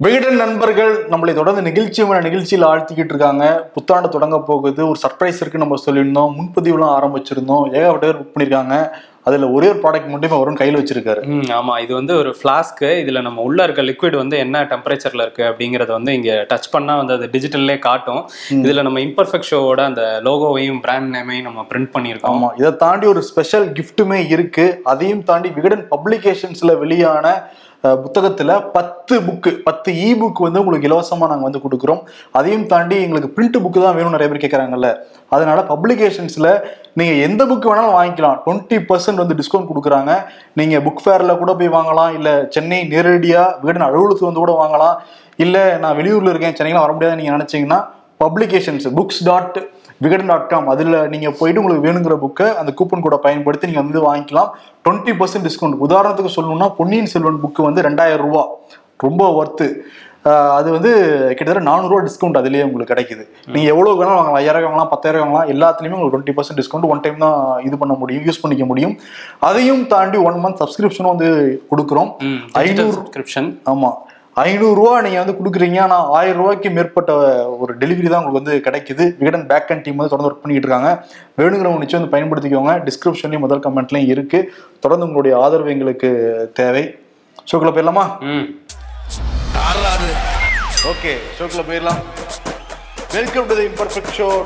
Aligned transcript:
விகடன் 0.00 0.36
நண்பர்கள் 0.36 0.92
நம்மளை 1.08 1.32
தொடர்ந்து 1.34 1.62
நிகழ்ச்சி 1.62 2.04
மேல 2.04 2.20
நிகழ்ச்சியில் 2.20 2.66
ஆழ்த்திக்கிட்டு 2.66 3.12
இருக்காங்க. 3.14 3.44
புத்தாண்டு 3.74 4.08
தொடங்க 4.08 4.40
போகுது. 4.40 4.88
ஒரு 4.88 4.98
சர்ப்ரைஸ் 5.02 5.40
இருக்கு 5.40 5.58
நம்ம 5.58 5.76
சொல்லியிருந்தோம். 5.86 6.32
முன்பதிவுலாம் 6.38 6.94
ஆரம்பிச்சிருந்தோம். 6.98 7.64
ஏகப்பட்ட 7.72 8.00
பேர் 8.00 8.20
புக் 8.20 8.32
பண்ணிருக்காங்க 8.34 8.76
அதுல 9.24 9.48
ஒரே 9.50 9.68
ஒரு 9.68 9.78
ப்ராடக்ட் 9.78 10.08
மட்டுமே 10.08 10.36
வரும்னு 10.36 10.54
கையில் 10.54 10.78
வச்சிருக்காரு. 10.80 11.20
ம் 11.26 11.50
ஆமா. 11.58 11.74
இது 11.80 11.94
வந்து 11.94 12.16
ஒரு 12.16 12.36
ஃப்ளாஸ்க்கு 12.38 12.88
இதுல 13.02 13.22
நம்ம 13.22 13.42
உள்ள 13.42 13.62
இருக்க 13.62 13.82
லிக்விட் 13.82 14.16
வந்து 14.16 14.36
என்ன 14.38 14.64
டெம்பரேச்சர்ல 14.64 15.24
இருக்கு 15.26 15.42
அப்படிங்கறத 15.42 15.86
வந்து 15.86 16.14
இங்க 16.14 16.46
டச் 16.54 16.70
பண்ணா 16.70 16.96
வந்து 16.96 17.12
அது 17.12 17.26
டிஜிட்டல்லே 17.26 17.78
காட்டும். 17.78 18.22
இதுல 18.50 18.82
நம்ம 18.82 19.00
இம்பர்ஃபெக்ட் 19.00 19.50
ஷோவோட 19.50 19.80
அந்த 19.80 20.20
லோகோவையும் 20.24 20.80
பிராண்ட் 20.80 21.14
நேமையும் 21.16 21.42
நம்ம 21.42 21.66
பிரிண்ட் 21.70 21.92
பண்ணியிருக்கோம். 21.94 22.40
ஆமா. 22.40 22.50
இதை 22.56 22.76
தாண்டி 22.76 23.06
ஒரு 23.06 23.22
ஸ்பெஷல் 23.22 23.72
கிஃப்ட்டுமே 23.72 24.28
இருக்கு. 24.28 24.80
அதையும் 24.84 25.22
தாண்டி 25.22 25.48
விகடன் 25.48 25.88
பப்ளிகேஷன்ஸ்ல 25.90 26.78
வெளியான 26.78 27.26
புத்தகத்துல 27.84 28.50
பத்து 28.74 29.14
புக்கு 29.26 29.50
பத்து 29.64 29.90
இ 29.92 30.08
புக் 30.20 30.40
வந்து 30.46 30.60
உங்களுக்கு 30.62 30.88
இலவசமா 30.88 31.26
நாங்க 31.30 31.46
வந்து 31.48 31.62
கொடுக்குறோம். 31.64 32.02
அதையும் 32.38 32.66
தாண்டி 32.66 32.96
எங்களுக்கு 33.06 33.30
பிரிண்ட் 33.36 33.58
புக்கு 33.64 33.80
தான் 33.84 33.96
வேணும் 33.98 34.14
நிறைய 34.16 34.28
பேர் 34.32 34.42
கேட்கறாங்கல்ல 34.44 34.90
அதனால 35.34 35.60
பப்ளிகேஷன்ஸ்ல 35.72 36.48
நீங்க 37.00 37.12
எந்த 37.26 37.42
புக்கு 37.50 37.70
வேணாலும் 37.70 37.96
வாங்கிக்கலாம். 37.98 38.38
டுவெண்ட்டி 38.44 38.78
பர்சன்ட் 38.90 39.22
வந்து 39.22 39.38
டிஸ்கவுண்ட் 39.40 39.70
கொடுக்குறாங்க. 39.70 40.12
நீங்க 40.60 40.78
புக் 40.86 41.02
ஃபேர்ல 41.04 41.38
கூட 41.42 41.54
போய் 41.60 41.74
வாங்கலாம். 41.78 42.12
இல்ல 42.18 42.48
சென்னை 42.56 42.80
நேரடியா 42.94 43.42
வீடு 43.64 43.86
அலுவலகத்துக்கு 43.88 44.30
வந்து 44.30 44.44
கூட 44.44 44.54
வாங்கலாம். 44.62 44.96
இல்ல 45.36 45.78
நான் 45.82 45.96
வெளியூர்ல 46.00 46.32
இருக்கேன் 46.32 46.56
சென்னைக்கு 46.56 46.84
வர 46.86 46.92
முடியாதுன்னு 46.92 47.22
நீங்க 47.22 47.36
நினைச்சீங்கன்னா 47.36 47.80
publications 48.24 48.88
books 48.98 49.22
dot 49.28 49.58
Vikatan 50.04 50.30
dot 50.32 50.50
com 50.52 50.68
அதில் 50.74 50.94
நீங்கள் 51.14 51.34
போயிட்டு 51.38 51.60
உங்களுக்கு 51.62 51.86
வேணுங்கிற 51.86 52.14
புக்கை 52.22 52.46
அந்த 52.60 52.70
கூப்பன் 52.78 53.04
கூட 53.06 53.16
பயன்படுத்தி 53.26 53.68
நீங்கள் 53.70 53.84
வந்து 53.86 54.06
வாங்கிக்கலாம். 54.08 54.52
டுவெண்ட்டி 54.84 55.12
பர்சன்ட் 55.18 55.46
டிஸ்கவுண்ட் 55.48 55.82
உதாரணத்துக்கு 55.88 56.36
சொல்லணும்னா 56.36 56.68
பொன்னியின் 56.78 57.12
செல்வன் 57.14 57.42
புக்கு 57.44 57.68
வந்து 57.68 57.86
ரெண்டாயிரம் 57.88 58.24
ரூபா. 58.28 58.44
ரொம்ப 59.06 59.22
ஒர்த்து 59.40 59.68
அது 60.56 60.68
வந்து 60.74 60.90
கிட்டத்தட்ட 61.36 61.62
நானூறுரூவா 61.68 62.00
டிஸ்கவுண்ட் 62.08 62.38
அதுலேயே 62.40 62.64
உங்களுக்கு 62.66 62.92
கிடைக்குது. 62.92 63.24
நீங்கள் 63.54 63.72
எவ்வளோ 63.72 63.94
வேணாலும் 64.00 64.18
வாங்கலாம். 64.18 64.40
ஐயாயிரம் 64.40 64.66
வாங்கலாம் 64.66 64.90
பத்தாயிரம் 64.92 65.22
வாங்கலாம். 65.22 65.48
எல்லாத்துலேயுமே 65.54 65.96
உங்களுக்கு 65.96 66.14
twenty 66.16 66.34
percent 66.36 66.58
discount 66.60 66.88
one 66.92 67.02
time 67.04 67.18
தான் 67.24 67.38
இது 67.68 67.76
பண்ண 67.80 67.94
முடியும் 68.02 68.24
யூஸ் 68.28 68.40
பண்ணிக்க 68.42 68.66
முடியும். 68.70 68.94
அதையும் 69.48 69.82
தாண்டி 69.94 70.20
ஒன் 70.28 70.38
மந்த் 70.44 70.60
சப்ஸ்கிரிப்ஷனும் 70.62 71.12
வந்து 71.14 71.30
கொடுக்குறோம். 71.72 72.10
ஐநூறு 72.62 72.94
சப்ஸ்கிரிப்ஷன் 72.98 73.50
ஆமா. 73.72 73.90
ஐநூறுரூவா 74.36 75.02
நீங்க 75.02 75.22
வந்து 75.22 75.36
கொடுக்குறீங்க. 75.38 75.80
ஆனா 75.80 75.96
ஆயிரம் 76.08 76.36
ரூபாய்க்கு 76.36 76.70
மேற்பட்ட 76.70 77.12
ஒரு 77.58 77.78
டெலிவரி 77.78 78.08
தான் 78.08 78.24
உங்களுக்கு 78.24 78.42
வந்து 78.42 78.54
கிடைக்குது. 78.66 79.14
விகடன் 79.18 79.46
பேக் 79.46 79.70
அண்ட் 79.72 79.82
டீம் 79.82 79.96
வந்து 79.96 80.16
தொடர்ந்து 80.16 80.34
ஒர்க் 80.34 80.42
பண்ணிட்டு 80.42 80.68
இருக்காங்க. 80.68 81.06
வேணுங்கிறவங்க 81.38 81.78
நிச்சயம் 81.78 82.08
வந்து 82.08 82.14
பயன்படுத்திக்கோங்க. 82.16 82.88
டிஸ்கிரிப்ஷன்லயும் 82.88 83.38
முதல் 83.38 83.60
கமெண்ட்லயும் 83.60 84.06
இருக்கு. 84.06 84.52
தொடர்ந்து 84.80 85.06
உங்களுடைய 85.06 85.44
ஆதரவு 85.44 85.70
எங்களுக்கு 85.70 86.10
தேவை. 86.54 86.98
ஷோக்குள்ள 87.52 87.72
போயிடலாமா? 87.76 88.18
ம். 88.20 88.46
ஓகே 90.92 91.12
ஷோக்குள்ள 91.38 91.64
போயிடலாம். 91.70 92.00
Welcome 93.12 93.46
to 93.46 93.54
the 93.56 93.64
imperfect 93.64 94.14
show 94.18 94.42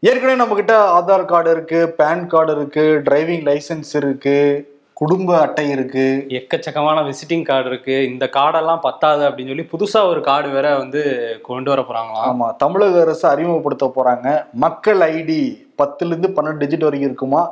ஏற்கனவே 0.00 0.34
நம்ம 0.34 0.54
கிட்ட 0.54 0.74
ஆதார் 0.98 1.24
கார்டு 1.24 1.50
இருக்கு 1.50 1.94
பேன் 1.98 2.26
கார்டு 2.26 2.52
இருக்கு 2.52 3.02
டிரைவிங் 3.04 3.44
லைசென்ஸ் 3.50 3.96
இருக்கு. 3.96 4.72
குடும்ப 5.04 5.30
அட்டை 5.44 5.64
இருக்கு. 5.76 6.04
எக்கச்சக்கமான 6.38 6.98
விசிட்டிங் 7.08 7.46
கார்டு 7.48 7.68
இருக்கு. 7.72 7.96
இந்த 8.10 8.24
கார்டெல்லாம் 8.36 8.84
பத்தாது 8.86 9.22
அப்படின்னு 9.28 9.52
சொல்லி 9.52 9.66
புதுசா 9.72 10.00
ஒரு 10.10 10.20
கார்டு 10.28 10.48
வேற 10.56 10.68
வந்து 10.82 11.02
கொண்டு 11.48 11.70
வர 11.72 11.80
போறாங்களாம். 11.88 12.28
ஆமா 12.30 12.48
தமிழக 12.62 13.00
அரசு 13.06 13.26
அறிமுகப்படுத்த 13.32 13.86
போறாங்க. 13.96 14.28
மக்கள் 14.64 15.00
ஐடி 15.12 15.40
பத்துல 15.82 16.12
இருந்து 16.12 16.28
பன்னெண்டு 16.36 16.62
டிஜிட் 16.62 16.88
வரைக்கும் 16.88 17.10
இருக்குமா? 17.10 17.42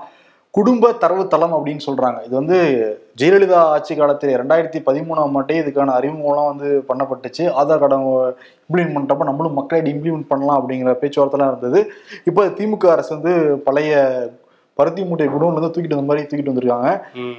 குடும்ப 0.57 0.91
தரவுத்தளம் 1.03 1.55
அப்படின்னு 1.57 1.85
சொல்றாங்க. 1.87 2.19
இது 2.27 2.35
வந்து 2.41 2.59
ஜெயலலிதா 3.21 3.61
ஆட்சி 3.75 3.93
காலத்தில் 4.01 4.35
ரெண்டாயிரத்தி 4.41 4.81
பதிமூணாம் 4.89 5.37
ஆண்டே 5.41 5.57
இதுக்கான 5.63 5.95
அறிமுகம்லாம் 5.99 6.51
வந்து 6.53 6.71
பண்ணப்பட்டுச்சு. 6.89 7.45
ஆதார் 7.61 7.83
கார்டை 7.83 7.99
இம்ப்ளிமெண்ட் 8.65 8.97
பண்றப்ப 8.99 9.29
நம்மளும் 9.31 9.59
மக்கள் 9.61 9.83
ஐடி 9.83 9.93
இம்ப்ளிமெண்ட் 9.95 10.31
பண்ணலாம் 10.33 10.59
அப்படிங்கிற 10.61 10.95
பேச்சுவார்த்தைலாம் 11.03 11.53
இருந்தது. 11.53 11.81
இப்போ 12.31 12.45
திமுக 12.59 12.93
அரசு 12.97 13.13
வந்து 13.19 13.35
பழைய 13.69 14.03
பருத்தி 14.75 15.05
மூட்டை 15.05 15.27
குடோன்ல 15.29 15.59
இருந்து 15.59 15.75
தூக்கிட்டு 15.75 15.99
வந்த 15.99 16.09
மாதிரி 16.11 16.27
தூக்கிட்டு 16.27 16.53
வந்திருக்காங்க. 16.53 16.91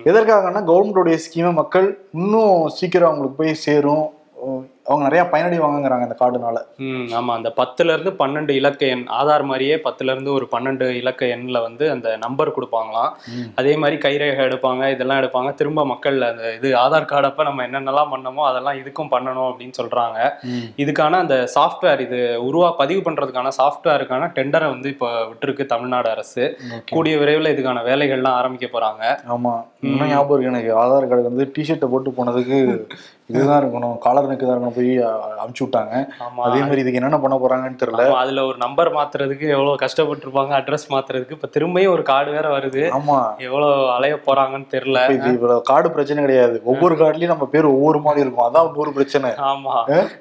எதற்காகன்னா 0.10 0.62
கவர்மெண்டோடைய 0.70 1.18
ஸ்கீமை 1.26 1.54
மக்கள் 1.54 1.88
இன்னும் 2.14 2.68
சீக்கிரம் 2.68 3.10
அவங்களுக்கு 3.10 3.44
போய் 3.44 3.62
சேரும். 3.68 4.06
அவங்க 4.86 5.04
நிறைய 5.04 5.24
பயனடைவாங்கங்கிறாங்க 5.24 6.02
இந்த 6.02 6.16
கார்டுனால. 6.20 6.58
ம் 6.78 7.08
ஆமா 7.14 7.34
அந்த 7.34 7.50
பத்துல 7.60 7.94
இருந்து 7.94 8.12
பன்னெண்டு 8.12 8.50
இலக்க 8.50 8.86
எண் 8.86 9.06
ஆதார் 9.10 9.44
மாதிரியே 9.44 9.76
பத்துல 9.78 10.12
இருந்து 10.12 10.34
ஒரு 10.34 10.48
பன்னெண்டு 10.52 10.86
இலக்க 10.92 11.26
எண்ணில் 11.26 11.62
வந்து 11.62 11.92
அந்த 11.92 12.18
நம்பர் 12.18 12.56
கொடுப்பாங்களாம். 12.56 13.12
அதே 13.56 13.78
மாதிரி 13.78 13.98
கைரேகை 13.98 14.44
எடுப்பாங்க 14.50 14.92
இதெல்லாம் 14.92 15.22
எடுப்பாங்க. 15.22 15.56
திரும்ப 15.56 15.86
மக்கள் 15.86 16.22
அந்த 16.22 16.54
இது 16.54 16.76
ஆதார் 16.76 17.06
கார்டு 17.06 17.28
அப்ப 17.28 17.44
நம்ம 17.44 17.64
என்னென்னலாம் 17.68 18.12
பண்ணமோ 18.16 18.44
அதெல்லாம் 18.46 18.80
இதுக்கும் 18.82 19.12
பண்ணணும் 19.12 19.50
அப்படின்னு 19.52 19.80
சொல்றாங்க. 19.82 20.20
இதுக்கான 20.78 21.18
அந்த 21.18 21.48
சாஃப்ட்வேர் 21.56 22.00
இது 22.00 22.20
உருவா 22.50 22.72
பதிவு 22.78 23.02
பண்றதுக்கான 23.02 23.54
சாஃப்ட்வேருக்கான 23.60 24.32
டெண்டரை 24.36 24.70
வந்து 24.70 24.90
இப்போ 24.90 25.26
விட்டுருக்கு 25.30 25.66
தமிழ்நாடு 25.66 26.10
அரசு. 26.10 26.44
கூடிய 26.92 27.18
விரைவில் 27.18 27.54
இதுக்கான 27.54 27.84
வேலைகள்லாம் 27.84 28.40
ஆரம்பிக்க 28.42 28.68
போறாங்க. 28.68 29.04
ஆமா. 29.30 29.56
இன்னும் 29.82 30.08
ஞாபகம் 30.08 30.36
இருக்கு 30.36 30.52
எனக்கு. 30.52 30.74
ஆதார் 30.76 31.08
கார்டு 31.08 31.24
வந்து 31.24 31.52
டிஷர்ட்டை 31.58 31.90
போட்டு 31.90 32.10
போனதுக்கு 32.12 32.60
இதுதான் 33.34 33.62
இருக்கணும் 33.64 33.98
காலர் 33.98 34.28
நெக்கு 34.30 34.46
தான் 34.46 34.56
இருக்கணும் 34.56 34.78
போய் 34.78 34.94
அமுச்சு 35.44 35.64
விட்டாங்க. 35.64 35.94
அதே 36.48 36.60
மாதிரி 36.60 36.82
இதுக்கு 36.82 37.00
என்னென்ன 37.02 37.20
பண்ண 37.20 37.36
போறாங்கன்னு 37.44 37.80
தெரியல. 37.84 38.10
அதுல 38.12 38.46
ஒரு 38.46 38.58
நம்பர் 38.58 38.94
மாத்துறதுக்கு 38.94 39.48
எவ்வளவு 39.50 39.76
கஷ்டப்பட்டிருப்பாங்க 39.76 40.54
அட்ரஸ் 40.60 40.88
மாத்துறதுக்கு. 40.90 41.32
இப்ப 41.32 41.50
திரும்பியும் 41.58 41.90
ஒரு 41.90 42.04
கார்டு 42.04 42.32
வேற 42.32 42.60
வருது. 42.60 42.84
ஆமா. 43.00 43.18
எவ்வளவு 43.38 43.90
அலைய 43.90 44.20
போறாங்கன்னு 44.26 44.68
தெரியல. 44.76 45.12
இது 45.12 45.34
இவ்வளவு 45.34 45.62
கார்டு 45.62 45.92
பிரச்சனை 45.92 46.24
கிடையாது. 46.24 46.62
ஒவ்வொரு 46.64 46.96
கார்டுலயும் 46.96 47.34
நம்ம 47.34 47.46
பேர் 47.46 47.66
ஒவ்வொரு 47.66 48.00
மாதிரி 48.00 48.28
இருக்கும். 48.28 48.48
அதான் 48.48 48.68
இன்னொரு 48.68 48.94
பிரச்சனை. 48.94 49.30
ஆமா. 49.30 49.76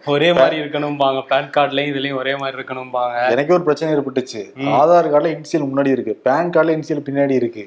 ஒரே 0.06 0.32
மாதிரி 0.32 0.60
இருக்கணும்பாங்க. 0.62 1.22
பேன் 1.30 1.52
கார்டுலயும் 1.56 1.92
இதுலயும் 1.92 2.16
ஒரே 2.16 2.36
மாதிரி 2.36 2.62
இருக்கணும்பாங்க. 2.62 3.30
எனக்கே 3.30 3.54
ஒரு 3.54 3.62
பிரச்சனை 3.62 3.94
ஏற்பட்டுச்சு. 3.94 4.42
ஆதார் 4.80 5.12
கார்டுல 5.12 5.36
இன்சியல் 5.36 5.68
முன்னாடி 5.70 5.90
இருக்கு. 5.90 6.20
பேன் 6.24 6.52
கார்டுல 6.54 6.76
இன்சியல் 6.78 7.06
பின்னாடி 7.10 7.30
இருக்கு. 7.30 7.64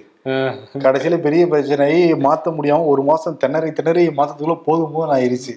கடைசியில 0.83 1.15
பெரிய 1.25 1.41
பிரச்சனை 1.49 1.89
மாத்த 2.25 2.53
முடியாம 2.57 2.85
ஒரு 2.93 3.01
மாசம் 3.09 3.37
திணறி 3.43 3.69
திணறி 3.79 4.03
மாசத்துக்குள்ள 4.19 4.55
போதும் 4.67 4.93
போதும் 4.93 5.13
ஆயிருச்சு. 5.15 5.53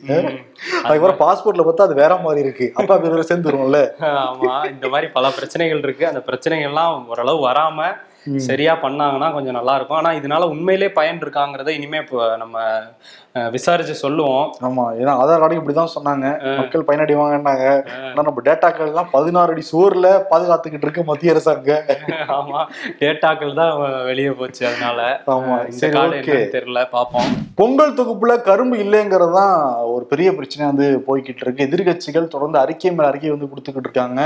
அதுக்கப்புறம் 0.85 1.21
பாஸ்போர்ட்ல 1.23 1.65
பார்த்தா 1.69 1.87
அது 1.89 1.97
வேற 2.03 2.13
மாதிரி 2.27 2.45
இருக்கு. 2.47 2.67
அப்பா 2.81 2.97
பேர் 3.05 3.29
சேர்ந்து 3.31 3.49
வரும்ல 3.51 3.81
ஆமா 4.25 4.53
இந்த 4.75 4.89
மாதிரி 4.95 5.09
பல 5.17 5.31
பிரச்சனைகள் 5.39 5.83
இருக்கு. 5.87 6.05
அந்த 6.11 6.23
பிரச்சனைகள்லாம் 6.29 7.09
ஓரளவு 7.13 7.41
வராம 7.49 7.89
சரியா 8.37 8.75
பண்ணாங்கன்னா 8.83 9.33
கொஞ்சம் 9.33 9.55
நல்லா 9.55 9.75
இருக்கும். 9.75 9.97
ஆனா 9.97 10.11
இதனால 10.13 10.49
உண்மையிலே 10.49 10.93
பயன் 10.93 11.23
இருக்காங்கிறத 11.25 11.69
இனிமே 11.69 11.99
இப்போ 11.99 12.37
நம்ம 12.37 12.57
விசாரிச்சு 13.51 13.95
சொல்லுவோம். 13.95 14.47
ஆமா. 14.63 14.85
ஏன்னா 15.01 15.13
ஆதார் 15.23 15.41
கார்டு 15.41 15.59
இப்படிதான் 15.61 15.95
சொன்னாங்க. 15.95 16.57
மக்கள் 16.59 16.87
பயனடைவாங்கன்னாங்க. 16.89 17.67
ஆனா 18.09 18.23
நம்ம 18.23 18.43
டேட்டாக்கள் 18.45 18.87
எல்லாம் 18.87 19.11
பதினாறு 19.13 19.53
அடி 19.53 19.65
சுவர்ல 19.73 20.29
பாதுகாத்துக்கிட்டு 20.31 20.87
இருக்கு 20.87 21.05
மத்திய 21.05 21.33
அரசாங்க 21.33 21.85
ஆமா. 22.39 22.61
டேட்டாக்கள் 23.01 23.55
தான் 23.55 23.73
வெளியே 24.05 24.31
போச்சு 24.31 24.67
அதனால. 24.67 25.21
ஆமா, 25.27 25.57
சரி. 25.81 25.99
என்னன்னு 25.99 26.55
தெரியல. 26.57 26.83
பாப்போம். 26.97 27.31
பொங்கல் 27.55 27.97
தொகுப்புல 28.01 28.43
கரும்பு 28.43 28.79
இல்லைங்கிறது 28.79 29.33
தான் 29.33 29.57
ஒரு 29.85 30.05
பெரிய 30.05 30.35
பிரச்சனை 30.35 30.67
வந்து 30.67 31.05
போய்கிட்டு 31.07 31.45
இருக்கு. 31.45 31.67
எதிர்கட்சிகள் 31.69 32.33
தொடர்ந்து 32.37 32.59
அறிக்கை 32.59 32.91
மேல 32.91 33.09
அறிக்கை 33.09 33.31
வந்து 33.31 33.51
கொடுத்துக்கிட்டு 33.51 33.91
இருக்காங்க. 33.91 34.23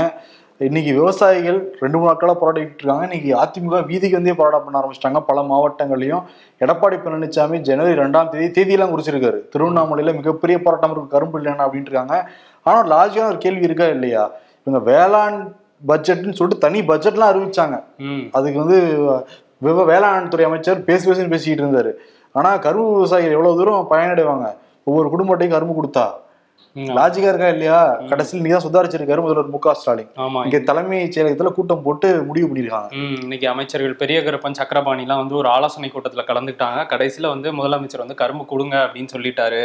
இன்னைக்கு 0.57 0.93
விவசாயிகள் 0.93 1.77
ரெண்டு 1.79 1.97
மூணு 1.97 2.11
நாட்களா 2.11 2.35
போராடிட்டு 2.41 2.73
இருக்காங்க. 2.75 3.15
இன்னைக்கு 3.15 3.37
அதிமுக 3.37 3.85
வீதிக்கு 3.85 4.11
வந்தே 4.11 4.33
போராட்டம் 4.33 4.63
பண்ண 4.63 4.79
ஆரம்பிச்சிட்டாங்க. 4.79 5.23
பல 5.27 5.41
மாவட்டங்களையும் 5.41 6.23
எடப்பாடி 6.59 6.99
பழனிசாமி 7.01 7.57
ஜனவரி 7.57 8.01
ரெண்டாம் 8.01 8.29
தேதி 8.29 8.63
தேதியெல்லாம் 8.63 8.85
குறிச்சிருக்காரு. 8.85 9.39
திருவண்ணாமலையில 9.57 10.15
மிகப்பெரிய 10.15 10.59
போராட்டம் 10.59 10.91
இருக்கு. 10.91 11.09
கரும்பு 11.09 11.39
இல்லைன்னா 11.39 11.67
அப்படின்ட்டு 11.67 11.81
இருக்காங்க. 11.81 12.29
ஆனா 12.63 12.83
லாஜிக்கான 12.83 13.25
ஒரு 13.25 13.37
கேள்வி 13.37 13.61
இருக்கா 13.61 13.85
இல்லையா? 13.85 14.31
இவங்க 14.63 14.91
வேளாண் 14.91 15.53
பட்ஜெட்னு 15.87 16.33
சொல்லிட்டு 16.33 16.57
தனி 16.57 16.81
பட்ஜெட்லாம் 16.81 17.35
அறிவிச்சாங்க. 17.35 17.83
அதுக்கு 18.31 18.59
வந்து 18.65 18.97
விவ- 19.63 19.85
வேளாண் 19.85 20.29
துறை 20.29 20.45
அமைச்சர் 20.45 20.83
பேசி 20.83 21.11
பேசின்னு 21.11 21.29
பேசிக்கிட்டு 21.29 21.71
இருந்தாரு. 21.71 21.91
ஆனா 22.31 22.57
கரும்பு 22.57 22.93
விவசாயிகள் 22.93 23.33
எவ்வளவு 23.33 23.57
தூரம் 23.57 23.87
பயனடைவாங்க? 23.89 24.55
ஒவ்வொரு 24.83 25.09
குடும்பத்தையும் 25.09 25.59
கரும்பு 25.59 25.83
கொடுத்தா? 25.83 26.09
லாஜிக்கா 26.75 27.31
இருக்கா 27.31 27.47
இல்லையா? 27.53 27.79
கடைசியில் 28.11 28.43
நீதான் 28.43 28.63
சுதாரிச்சிருக்காரு 28.65 29.23
முதல்வர் 29.23 29.49
மு 29.55 29.57
க. 29.65 29.73
ஸ்டாலின். 29.79 30.07
ஆமா. 30.23 30.39
இங்க 30.45 30.59
தலைமைச் 30.69 31.15
செயலகத்துல 31.15 31.49
கூட்டம் 31.57 31.83
போட்டு 31.83 32.07
முடிவு 32.29 32.47
பண்ணிருக்காங்க. 32.49 32.89
இன்னைக்கு 33.25 33.47
அமைச்சர்கள் 33.51 33.93
பெரிய 33.99 34.19
கருப்பன் 34.27 34.57
சக்கரபாணிலாம் 34.59 35.19
வந்து 35.21 35.35
ஒரு 35.41 35.49
ஆலோசனை 35.55 35.89
கூட்டத்துல 35.95 36.23
கலந்துக்கிட்டாங்க. 36.29 36.79
கடைசியில 36.93 37.29
வந்து 37.33 37.49
முதலமைச்சர் 37.59 38.03
வந்து 38.03 38.17
கரும்பு 38.21 38.45
கொடுங்க 38.53 38.75
அப்படின்னு 38.85 39.13
சொல்லிட்டாரு. 39.15 39.61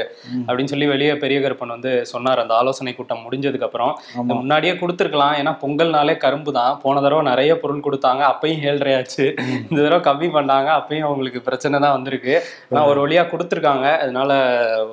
அப்படின்னு 0.46 0.72
சொல்லி 0.72 0.88
வெளியே 0.92 1.14
பெரிய 1.24 1.38
கருப்பன் 1.46 1.74
வந்து 1.76 1.92
சொன்னார். 2.12 2.42
அந்த 2.44 2.54
ஆலோசனை 2.60 2.94
கூட்டம் 2.98 3.24
முடிஞ்சதுக்கு 3.26 3.68
அப்புறம் 3.68 3.94
முன்னாடியே 4.40 4.74
கொடுத்துருக்கலாம். 4.82 5.34
ஏன்னா 5.40 5.54
பொங்கல்னாலே 5.64 6.16
கரும்பு 6.26 6.52
தான். 6.58 6.76
போன 6.84 7.00
தடவை 7.06 7.24
நிறைய 7.30 7.54
பொருள் 7.64 7.84
கொடுத்தாங்க. 7.88 8.22
அப்பயும் 8.32 8.66
ஆச்சு 8.98 9.26
இந்த 9.70 9.80
தடவை 9.86 10.02
கம்மி 10.10 10.30
பண்ணாங்க. 10.36 10.68
அப்பயும் 10.82 11.08
அவங்களுக்கு 11.08 11.42
பிரச்சனை 11.48 11.76
தான் 11.86 11.96
வந்திருக்கு. 11.96 12.36
ஆனா 12.70 12.84
ஒரு 12.92 13.00
வழியா 13.06 13.24
கொடுத்துருக்காங்க. 13.32 13.86
அதனால 14.04 14.30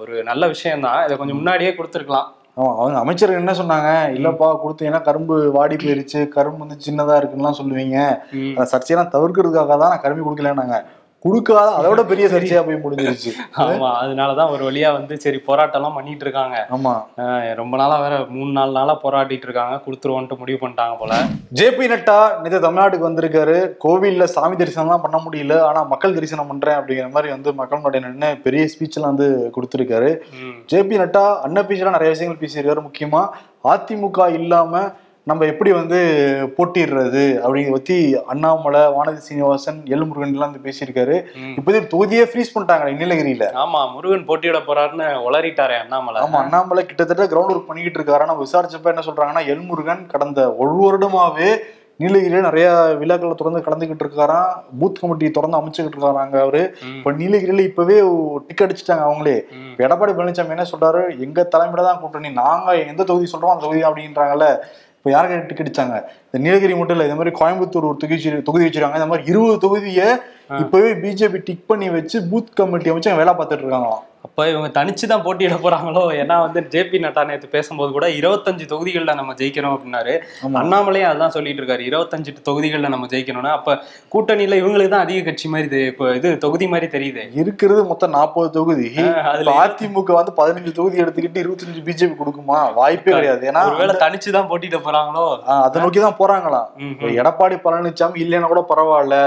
ஒரு 0.01 0.15
நல்ல 0.31 0.43
விஷயம் 0.55 0.87
தான் 0.87 0.99
இதை 1.05 1.13
கொஞ்சம் 1.19 1.39
முன்னாடியே 1.41 1.71
கொடுத்துருக்கலாம் 2.05 2.31
ஆமா 2.57 2.71
அவங்க 2.79 2.97
அமைச்சர்கள் 2.99 3.39
என்ன 3.39 3.51
சொன்னாங்க? 3.51 3.89
இல்லப்பா 4.17 4.47
கொடுத்தீங்கன்னா 4.63 5.01
கரும்பு 5.01 5.51
வாடி 5.51 5.75
போயிருச்சு. 5.75 6.27
கரும்பு 6.27 6.59
வந்து 6.59 6.77
சின்னதா 6.85 7.15
இருக்குன்னுலாம் 7.19 7.57
சொல்லுவீங்க. 7.59 7.97
ம், 8.31 8.53
அந்த 8.55 8.67
சர்ச்சையெல்லாம் 8.71 9.11
தவிர்க்கிறதுக்காக 9.11 9.77
தான் 9.77 9.89
நான் 9.89 10.01
கரும்பு 10.01 10.25
கொடுக்கலன்னாங்க. 10.25 10.77
கொடுக்காத 11.25 11.69
அதோட 11.77 12.01
பெரிய 12.05 12.25
சர்ச்சையா 12.27 12.61
போய் 12.65 12.83
முடிஞ்சிருச்சு. 12.83 13.31
ஆமா 13.61 13.87
அதனாலதான் 14.01 14.51
ஒரு 14.51 14.63
வழியா 14.65 14.89
வந்து 14.93 15.13
சரி 15.17 15.37
போராட்டம் 15.39 15.79
எல்லாம் 15.79 15.95
பண்ணிட்டு 15.95 16.25
இருக்காங்க 16.25 16.57
ஆமா 16.75 16.93
ரொம்ப 17.55 17.77
நாளா 17.77 17.95
வேற 17.99 18.15
மூணு 18.29 18.51
நாலு 18.51 18.71
நாளா 18.71 18.93
போராடிட்டு 19.03 19.47
இருக்காங்க 19.47 19.75
கொடுத்துருவோன்ட்டு 19.85 20.39
முடிவு 20.39 20.59
பண்ணிட்டாங்க 20.61 20.95
போல. 20.97 21.13
ஜேபி 21.51 21.87
நட்டா 21.87 22.17
நேற்று 22.41 22.59
தமிழ்நாட்டுக்கு 22.59 23.09
வந்திருக்காரு. 23.09 23.55
கோவில்ல 23.85 24.27
சாமி 24.27 24.55
தரிசனம்லாம் 24.55 25.03
பண்ண 25.03 25.19
முடியல. 25.25 25.55
ஆனா 25.61 25.83
மக்கள் 25.85 26.15
தரிசனம் 26.15 26.47
பண்றேன் 26.47 26.77
அப்படிங்கிற 26.79 27.09
மாதிரி 27.11 27.31
வந்து 27.31 27.51
மக்களுடைய 27.53 28.01
நின்று 28.05 28.29
பெரிய 28.45 28.63
ஸ்பீச் 28.73 28.97
எல்லாம் 28.97 29.13
வந்து 29.13 29.27
கொடுத்திருக்காரு. 29.55 30.11
ம். 30.39 30.55
ஜேபி 30.69 30.97
நட்டா 30.97 31.25
அண்ணன் 31.43 31.67
பேச்செல்லாம் 31.67 31.97
நிறைய 31.97 32.11
விஷயங்கள் 32.13 32.43
பேசியிருக்காரு 32.43 32.87
முக்கியமா. 32.87 33.23
அதிமுக 33.65 34.19
இல்லாம 34.35 34.71
நம்ம 35.27 35.45
எப்படி 35.45 35.71
வந்து 35.71 35.99
போட்டிடுறது 36.57 37.21
அப்படிங்கிறத 37.45 37.71
பத்தி 37.71 38.17
அண்ணாமலை 38.27 38.79
வானதி 38.79 39.13
சீனிவாசன் 39.13 39.83
எல் 39.85 40.07
முருகன் 40.07 40.33
எல்லாம் 40.33 40.51
வந்து 40.51 40.69
பேசியிருக்காரு. 40.69 41.23
ம். 41.35 41.53
இப்போதைக்கு 41.59 41.93
தொகுதியே 41.93 42.25
ஃப்ரீஸ் 42.31 42.51
பண்ணிட்டாங்க 42.55 42.89
நீலகிரியில. 42.99 43.45
ஆமா 43.53 43.91
முருகன் 43.93 44.25
போட்டியிட 44.25 44.57
போறாருன்னு 44.57 45.07
உளறிட்டாரே 45.29 45.79
அண்ணாமலை. 45.79 46.21
ஆமா 46.21 46.31
அண்ணாமலை 46.31 46.85
கிட்டத்தட்ட 46.85 47.25
கிரவுண்ட் 47.25 47.55
ஒர்க் 47.55 47.67
பண்ணிக்கிட்டு 47.67 47.99
இருக்காரு. 47.99 48.25
நம்ம 48.25 48.43
விசாரிச்சப்ப 48.43 48.85
என்ன 48.85 49.01
சொல்றாங்கன்னா 49.05 49.45
எல் 49.45 49.65
முருகன் 49.65 50.07
கடந்த 50.07 50.55
ஒரு 50.55 50.75
வருடமாவே 50.83 51.57
நீலகிரியில 51.99 52.41
நிறைய 52.41 52.95
விழாக்களை 52.99 53.35
தொடர்ந்து 53.35 53.61
கலந்துகிட்டு 53.67 54.07
இருக்காராம். 54.07 54.53
பூத் 54.81 54.99
கமிட்டி 55.01 55.31
தொடர்ந்து 55.31 55.59
அமைச்சுக்கிட்டு 55.59 55.99
இருக்காராங்க 55.99 56.39
அவரு. 56.39 56.75
இப்ப 56.97 57.11
நீலகிரியில 57.11 57.59
இப்பவே 57.59 57.99
டிக் 58.47 58.63
அடிச்சுட்டாங்க 58.63 59.05
அவங்களே. 59.09 59.37
எடப்பாடி 59.77 60.13
பழனிசாமி 60.17 60.49
என்ன 60.49 60.65
சொல்றாரு? 60.71 61.19
எங்க 61.19 61.49
தலைமையில 61.55 61.87
தான் 61.89 61.99
கூட்டணி 61.99 62.29
நாங்க 62.29 62.75
எந்த 62.77 63.03
தொகுதி 63.03 63.31
சொல்றோம் 63.31 63.53
அந்த 63.53 63.65
தொகுதி 63.65 63.81
அப்படின்றாங்கல்ல. 63.81 64.57
இப்போ 65.05 65.17
யாருக்கு 65.17 65.47
டிக்கெட் 65.49 65.67
அடிச்சாங்க? 65.67 65.95
இந்த 66.27 66.37
நீலகிரி 66.43 66.75
மட்டும் 66.77 66.95
இல்லை 66.95 67.05
இந்த 67.09 67.17
மாதிரி 67.17 67.31
கோயம்புத்தூர் 67.39 67.85
ஒரு 67.89 67.97
தொகுதி 68.03 68.29
தொகுதி 68.47 68.63
வச்சிருக்காங்க. 68.65 68.99
இந்த 68.99 69.09
மாதிரி 69.11 69.27
இருபது 69.31 69.57
தொகுதியை 69.65 70.07
இப்பவே 70.63 70.89
பிஜேபி 71.03 71.39
டிக் 71.45 71.69
பண்ணி 71.69 71.87
வச்சு 71.99 72.17
பூத் 72.31 72.57
கமிட்டி 72.57 72.91
அமைச்சு 72.91 73.21
வேலை 73.21 73.33
பார்த்துட்டு 73.37 73.63
இருக்காங்களாம். 73.65 74.03
அப்ப 74.25 74.45
இவங்க 74.51 74.69
தனிச்சு 74.77 75.05
தான் 75.09 75.23
போட்டியிட 75.25 75.55
போறாங்களோ? 75.63 76.01
ஏன்னா 76.21 76.35
வந்து 76.43 76.59
ஜேபி 76.73 76.97
நட்டா 77.03 77.21
நேத்து 77.29 77.47
பேசும்போது 77.55 77.89
கூட 77.95 78.05
இருபத்தஞ்சு 78.19 78.65
தொகுதிகள்ல 78.71 79.13
நம்ம 79.19 79.33
ஜெயிக்கிறோம் 79.41 79.73
அப்படின்னாரு. 79.75 80.13
ஆமா. 80.45 80.57
அண்ணாமலையும் 80.61 81.09
அதான் 81.09 81.33
சொல்லிட்டு 81.35 81.61
இருக்காரு. 81.61 81.83
இருபத்தஞ்சு 81.89 82.31
தொகுதிகள்ல 82.47 82.89
நம்ம 82.93 83.09
ஜெயிக்கணும்னா. 83.11 83.51
அப்ப 83.57 83.75
கூட்டணியில 84.13 84.59
இவங்களுக்கு 84.61 84.93
தான் 84.93 85.05
அதிக 85.05 85.25
கட்சி 85.27 85.49
மாதிரி 85.55 85.81
இது 86.19 86.31
தொகுதி 86.45 86.67
மாதிரி 86.73 86.89
தெரியுது. 86.95 87.25
இருக்கிறது 87.41 87.83
மொத்தம் 87.91 88.15
நாற்பது 88.17 88.49
தொகுதி. 88.57 88.87
அதுல 89.33 89.57
அதிமுக 89.65 90.13
வந்து 90.19 90.33
பதினஞ்சு 90.41 90.73
தொகுதி 90.79 91.03
எடுத்துக்கிட்டு 91.03 91.43
இருபத்தஞ்சு 91.45 91.83
பிஜேபி 91.89 92.15
கொடுக்குமா? 92.21 92.59
வாய்ப்பே 92.79 93.13
கிடையாது. 93.17 93.45
ஏன்னா 93.51 93.63
ஒருவேளை 93.71 93.95
தனிச்சு 94.05 94.35
தான் 94.37 94.49
போட்டியிட 94.53 94.79
போறாங்களோ? 94.87 95.27
அதை 95.65 95.83
நோக்கி 95.85 96.01
தான் 96.07 96.19
போறாங்களாம். 96.23 96.71
எடப்பாடி 97.21 97.57
பழனிசாமி 97.67 98.19
இல்லைன்னா 98.25 98.51
கூட 98.53 98.63
பரவாயில்ல. 98.73 99.19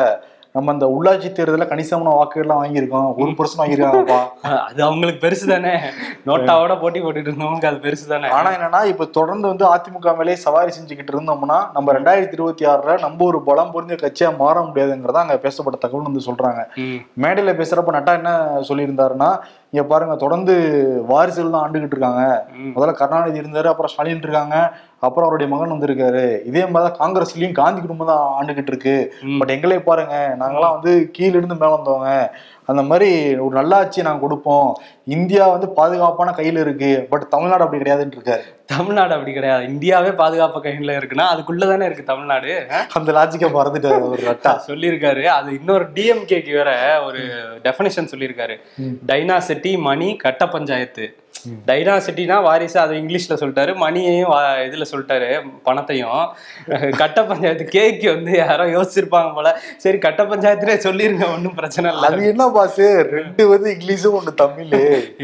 நம்ம 0.59 0.73
இந்த 0.73 0.87
உள்ளாட்சி 0.93 1.29
தேர்தல 1.33 1.65
கணிசமான 1.69 2.15
வாக்குகள்லாம் 2.15 2.61
வாங்கியிருக்கோம். 2.61 3.09
ஒரு 3.17 3.33
பர்சன்ட் 3.39 3.61
வாங்கியிருக்காங்கப்பா 3.61 4.21
அது 4.69 4.81
அவங்களுக்கு 4.87 5.21
பெருசு 5.23 5.47
தானே 5.47 5.73
நோட்டாவோட 6.29 6.73
போட்டி 6.81 7.01
போட்டுட்டு 7.01 7.31
இருந்தவங்களுக்கு 7.31 7.71
அது 7.71 7.79
பெருசு 7.85 8.07
தானே 8.09 8.29
ஆனா 8.37 8.49
என்னன்னா 8.57 8.81
இப்ப 8.93 9.09
தொடர்ந்து 9.17 9.47
வந்து 9.51 9.65
அதிமுக 9.69 10.15
மேலே 10.19 10.37
சவாரி 10.45 10.73
செஞ்சுக்கிட்டு 10.77 11.15
இருந்தோம்னா 11.15 11.59
நம்ம 11.75 11.95
ரெண்டாயிரத்தி 11.99 12.37
இருபத்தி 12.39 12.67
ஆறுல 12.71 12.97
நம்ம 13.05 13.25
ஒரு 13.27 13.41
பலம் 13.45 13.73
பொருந்திய 13.73 13.99
கட்சியா 14.01 14.31
மாற 14.39 14.57
முடியாதுங்கிறதா 14.67 15.25
அங்க 15.25 15.39
பேசப்பட்ட 15.45 15.79
தகவல் 15.79 16.09
வந்து 16.09 16.27
சொல்றாங்க. 16.29 16.61
மேடையில 17.19 17.55
பேசுறப்ப 17.59 17.97
நட்டா 17.97 18.15
என்ன 18.19 18.33
சொல்லியிருந்தாருன்னா 18.69 19.31
இங்க 19.73 19.83
பாருங்க 19.85 20.15
தொடர்ந்து 20.17 20.55
வாரிசுகள் 21.11 21.55
தான் 21.55 21.65
ஆண்டுகிட்டு 21.65 21.95
இருக்காங்க. 21.95 22.23
முதல்ல 22.75 22.93
கருணாநிதி 23.01 23.41
இருந்தாரு 23.43 23.69
அப்புறம் 23.71 23.91
ஸ்டாலின் 23.93 24.23
இருக்காங்க 24.27 24.57
அப்புறம் 25.07 25.27
அவருடைய 25.27 25.49
மகன் 25.51 25.75
வந்திருக்காரு 25.75 26.23
இதே 26.51 26.63
மாதிரி 26.67 26.87
தான் 26.87 26.99
காங்கிரஸ்லயும் 27.01 27.59
காந்தி 27.59 27.81
குடும்பம் 27.81 28.11
தான் 28.13 28.25
ஆண்டுகிட்டு 28.37 28.73
இருக்கு. 28.73 28.95
பட் 29.41 29.53
எங்களே 29.57 29.79
பாருங்க 29.89 30.15
நாங்கெல்லாம் 30.41 30.77
வந்து 30.77 30.93
கீழ 31.17 31.33
இருந்து 31.39 31.61
மேல 31.61 31.77
வந்தவங்க 31.77 32.11
அந்த 32.69 32.83
மாதிரி 32.83 33.37
ஒரு 33.37 33.55
நல்லாட்சி 33.55 34.03
நாங்க 34.03 34.21
கொடுப்போம். 34.21 34.79
இந்தியா 35.05 35.49
வந்து 35.49 35.69
பாதுகாப்பான 35.69 36.31
கையில 36.31 36.61
இருக்கு. 36.61 37.07
பட் 37.11 37.29
தமிழ்நாடு 37.29 37.63
அப்படி 37.63 37.83
கிடையாதுன்னு 37.83 38.17
இருக்காரு. 38.19 38.43
தமிழ்நாடு 38.67 39.13
அப்படி 39.13 39.33
கிடையாது. 39.33 39.65
இந்தியாவே 39.65 40.11
பாதுகாப்பு 40.13 40.63
கையில 40.63 40.97
இருக்குன்னா 40.97 41.25
அதுக்குள்ளதானே 41.35 41.85
இருக்கு 41.85 42.03
தமிழ்நாடு. 42.03 42.67
அந்த 42.93 43.13
லாஜிக்கை 43.13 43.49
மறந்துட்டாரு 43.49 44.01
ஒரு 44.11 44.23
ரட்டா 44.27 44.53
சொல்லியிருக்காரு. 44.69 45.25
அது 45.25 45.55
இன்னொரு 45.55 45.85
டிஎம்கேக்கு 45.95 46.53
வேற 46.53 47.03
ஒரு 47.05 47.19
டெஃபினிஷன் 47.63 48.11
சொல்லியிருக்காரு. 48.15 48.57
டைனாசிட்டி 49.07 49.79
மணி 49.79 50.17
கட்ட 50.17 50.49
பஞ்சாயத்து. 50.49 51.07
டைனாசிட்டினா 51.67 52.37
வாரிசு 52.47 52.79
அது 52.83 52.95
இங்கிலீஷ்ல 53.01 53.35
சொல்லிட்டாரு 53.41 53.73
மணியையும் 53.83 54.31
இதுல 54.69 54.85
சொல்லிட்டாரு 54.93 55.29
பணத்தையும். 55.67 56.25
கட்ட 57.01 57.19
பஞ்சாயத்து 57.29 57.65
கேக்கு 57.75 58.07
வந்து 58.15 58.33
யாரோ 58.43 58.65
யோசிச்சிருப்பாங்க 58.77 59.31
போல. 59.37 59.51
சரி 59.85 59.99
கட்ட 60.07 60.23
பஞ்சாயத்துனே 60.31 60.77
சொல்லிருங்க 60.87 61.27
ஒன்றும் 61.35 61.57
பிரச்சனை 61.61 61.93
இல்லை. 61.93 62.09
அது 62.11 62.31
என்ன 62.33 62.47
பாஸ் 62.57 62.81
ரெண்டு 63.19 63.45
வந்து 63.53 63.69
இங்கிலீஷும் 63.77 64.17
ஒண்ணு 64.21 64.35
தமிழ். 64.43 64.75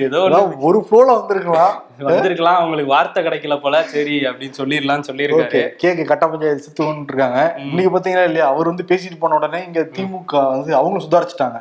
ஏதோ 0.07 0.21
ஒரு 0.69 0.81
ஃப்ளோல 0.87 1.09
வந்திருக்கலாம். 1.19 1.75
வந்திருக்கலாம் 2.11 2.61
அவங்களுக்கு 2.61 2.95
வார்த்தை 2.95 3.21
கிடைக்கல 3.27 3.57
போல. 3.65 3.83
சரி 3.95 4.17
அப்படின்னு 4.29 4.59
சொல்லிடலாம்னு 4.61 5.09
சொல்லியிருக்காரு. 5.11 5.65
கேக்கு 5.83 6.07
கட்ட 6.13 6.25
பஞ்சாயத்து 6.31 6.67
சுத்து 6.69 6.83
கொண்டு 6.83 7.13
இருக்காங்க 7.13 7.43
இன்னைக்கு 7.67 7.93
பாத்தீங்கன்னா 7.97 8.29
இல்லையா? 8.31 8.49
அவர் 8.55 8.73
வந்து 8.73 8.89
பேசிட்டு 8.93 9.21
போன 9.25 9.37
உடனே 9.41 9.61
இங்க 9.69 9.83
திமுக 9.99 10.47
வந்து 10.55 10.73
அவங்களும் 10.81 11.07
சுதாரிச்சுட்டாங்க. 11.09 11.61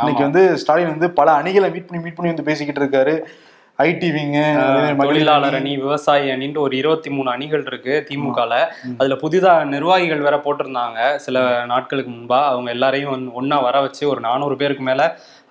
இன்னைக்கு 0.00 0.22
வந்து 0.28 0.44
ஸ்டாலின் 0.62 0.94
வந்து 0.94 1.10
பல 1.20 1.30
அணிகளை 1.40 1.70
மீட் 1.74 1.90
பண்ணி 1.90 2.04
மீட் 2.06 2.18
பண்ணி 2.20 2.34
வந்து 2.34 2.48
பேசிக்கிட்டு 2.52 2.82
இருக்காரு. 2.84 3.16
ஐடி 3.78 4.08
விங்கு 4.12 4.42
தொழிலாளர் 5.00 5.56
அணி. 5.56 5.72
விவசாய 5.76 6.34
அணின்ட்டு 6.34 6.62
ஒரு 6.62 6.74
இருபத்தி 6.76 7.08
மூணு 7.10 7.28
அணிகள் 7.30 7.64
இருக்கு 7.66 7.94
திமுகல 8.08 8.52
அதுல 8.98 9.16
புதிதா 9.22 9.52
நிர்வாகிகள் 9.72 10.24
வேற 10.26 10.36
போட்டிருந்தாங்க 10.44 11.00
சில 11.24 11.36
நாட்களுக்கு 11.66 12.10
முன்பா. 12.12 12.40
அவங்க 12.50 12.70
எல்லாரையும் 12.70 13.10
ஒண்ணா 13.34 13.58
வர 13.60 13.80
வச்சு 13.80 14.04
ஒரு 14.08 14.20
நானூறு 14.20 14.56
பேருக்கு 14.56 14.84
மேல 14.84 15.02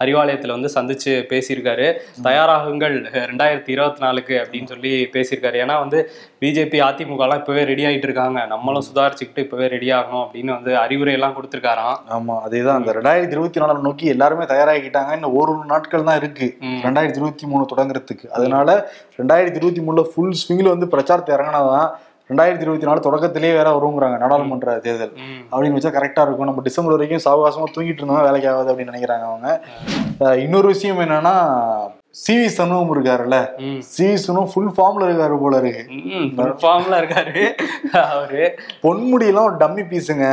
அறிவாலயத்துல 0.03 0.59
வந்து 0.59 0.69
சந்திச்சு 0.74 1.09
பேசியிருக்காரு. 1.09 1.94
தயாராகுங்கள் 2.24 2.95
ரெண்டாயிரத்தி 3.12 3.69
இருபத்தி 3.69 4.00
நாலுக்கு 4.00 4.33
அப்படின்னு 4.33 4.68
சொல்லி 4.68 5.09
பேசியிருக்காரு. 5.12 5.59
ஏன்னா 5.59 5.80
வந்து 5.80 6.09
பிஜேபி 6.42 6.80
அதிமுக 6.80 7.19
எல்லாம் 7.19 7.38
இப்பவே 7.38 7.63
ரெடி 7.63 7.86
ஆயிட்டு 7.86 7.97
இருக்காங்க. 7.97 8.45
நம்மளும் 8.45 8.83
சுதாரிச்சுக்கிட்டு 8.94 9.38
இப்பவே 9.38 9.68
ரெடி 9.68 9.89
ஆகணும் 9.89 10.27
அப்படின்னு 10.31 10.45
வந்து 10.45 10.77
அறிவுரை 10.77 11.13
எல்லாம் 11.13 11.36
கொடுத்திருக்காராம். 11.36 11.97
ஆமா 12.09 12.39
அதேதான். 12.50 12.74
அந்த 12.74 12.94
ரெண்டாயிரத்தி 12.94 13.27
இருபத்தி 13.27 13.59
நாலு 13.59 13.80
நோக்கி 13.80 14.06
எல்லாருமே 14.06 14.44
தயாராகிட்டாங்க. 14.44 15.13
இன்னும் 15.13 15.36
ஒரு 15.36 15.57
நாட்கள் 15.68 16.03
தான் 16.03 16.18
இருக்கு. 16.18 16.57
ம். 16.59 16.80
ரெண்டாயிரத்தி 16.83 17.09
இருபத்தி 17.09 17.48
மூணு 17.48 17.65
தொடங்குறதுக்கு. 17.75 18.27
அதனால 18.31 18.91
ரெண்டாயிரத்தி 19.18 19.65
இருபத்தி 19.65 19.81
மூணுல 19.81 20.03
ஃபுல் 20.03 20.36
ஸ்விங்ல 20.48 20.69
வந்து 20.69 20.88
பிரச்சாரத்தை 20.88 21.36
இறங்கினாதான் 21.36 21.89
ரெண்டாயிரத்தி 22.30 22.63
இருபத்தி 22.66 22.86
நாலு 22.86 23.00
தொடக்கத்திலேயே 23.00 23.54
வேற 23.54 23.69
வருங்கிறாங்க 23.75 24.18
நாடாளுமன்ற 24.18 24.77
தேர்தல். 24.86 25.12
அப்படின்னு 25.51 25.77
வச்சா 25.77 25.92
கரெக்டா 25.98 26.24
இருக்கும். 26.25 26.50
நம்ம 26.50 26.62
டிசம்பர் 26.62 26.95
வரைக்கும் 26.98 27.25
சாவகாசமா 27.25 27.68
தூங்கிட்டு 27.75 28.01
இருந்தோம் 28.01 28.22
வேலைக்கு 28.22 28.50
ஆகாது 28.51 28.74
அப்படின்னு 28.74 28.95
நினைக்கிறாங்க 28.95 29.25
அவங்க. 29.31 29.63
இன்னொரு 30.45 30.68
விஷயம் 30.68 31.00
என்னன்னா 31.00 31.36
சிவி 32.23 32.45
சண்முகம் 32.56 32.91
இருக்காருல்ல. 32.94 33.38
சிவி 33.95 34.13
சண்முகம் 34.23 34.51
ஃபுல் 34.51 34.69
ஃபார்ம்ல 34.75 35.06
இருக்காரு 35.06 35.38
போல 35.39 35.57
இருக்கு. 35.57 35.81
ஃபார்ம்ல 36.62 37.00
இருக்காரு. 37.01 37.41
அவரு. 38.01 38.43
பொன்முடியெல்லாம் 38.84 39.48
ஒரு 39.48 39.57
டம்மி 39.63 39.84
பீஸுங்க 39.89 40.27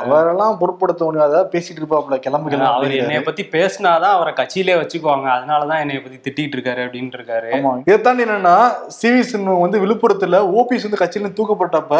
அவரெல்லாம் 0.00 0.58
பொருட்படுத்த 0.58 1.04
முடியாத. 1.04 1.42
பேசிட்டு 1.52 1.80
இருப்பாப்ல 1.80 2.16
கிளம்பு 2.16 2.50
கிளம்பு 2.50 2.72
அவர். 2.72 2.96
என்னைய 3.02 3.22
பத்தி 3.22 3.44
பேசினாதான் 3.52 4.14
அவரை 4.16 4.32
கட்சியிலே 4.40 4.74
வச்சுக்குவாங்க. 4.80 5.28
அதனாலதான் 5.36 5.80
என்னைய 5.84 6.02
பத்தி 6.02 6.18
திட்டிட்டு 6.26 6.56
இருக்காரு 6.56 6.82
அப்படின்ட்டு 6.86 7.18
இருக்காரு 7.20 7.80
இதை 7.86 8.00
தாண்டி 8.00 8.24
என்னன்னா 8.24 8.56
சிவி 8.98 9.20
சண்முகம் 9.20 9.64
வந்து 9.66 9.84
விழுப்புரத்துல 9.86 10.42
ஓபிஎஸ் 10.58 10.86
வந்து 10.88 11.02
கட்சியில 11.02 11.32
தூக்கப்பட்டப்ப. 11.38 11.94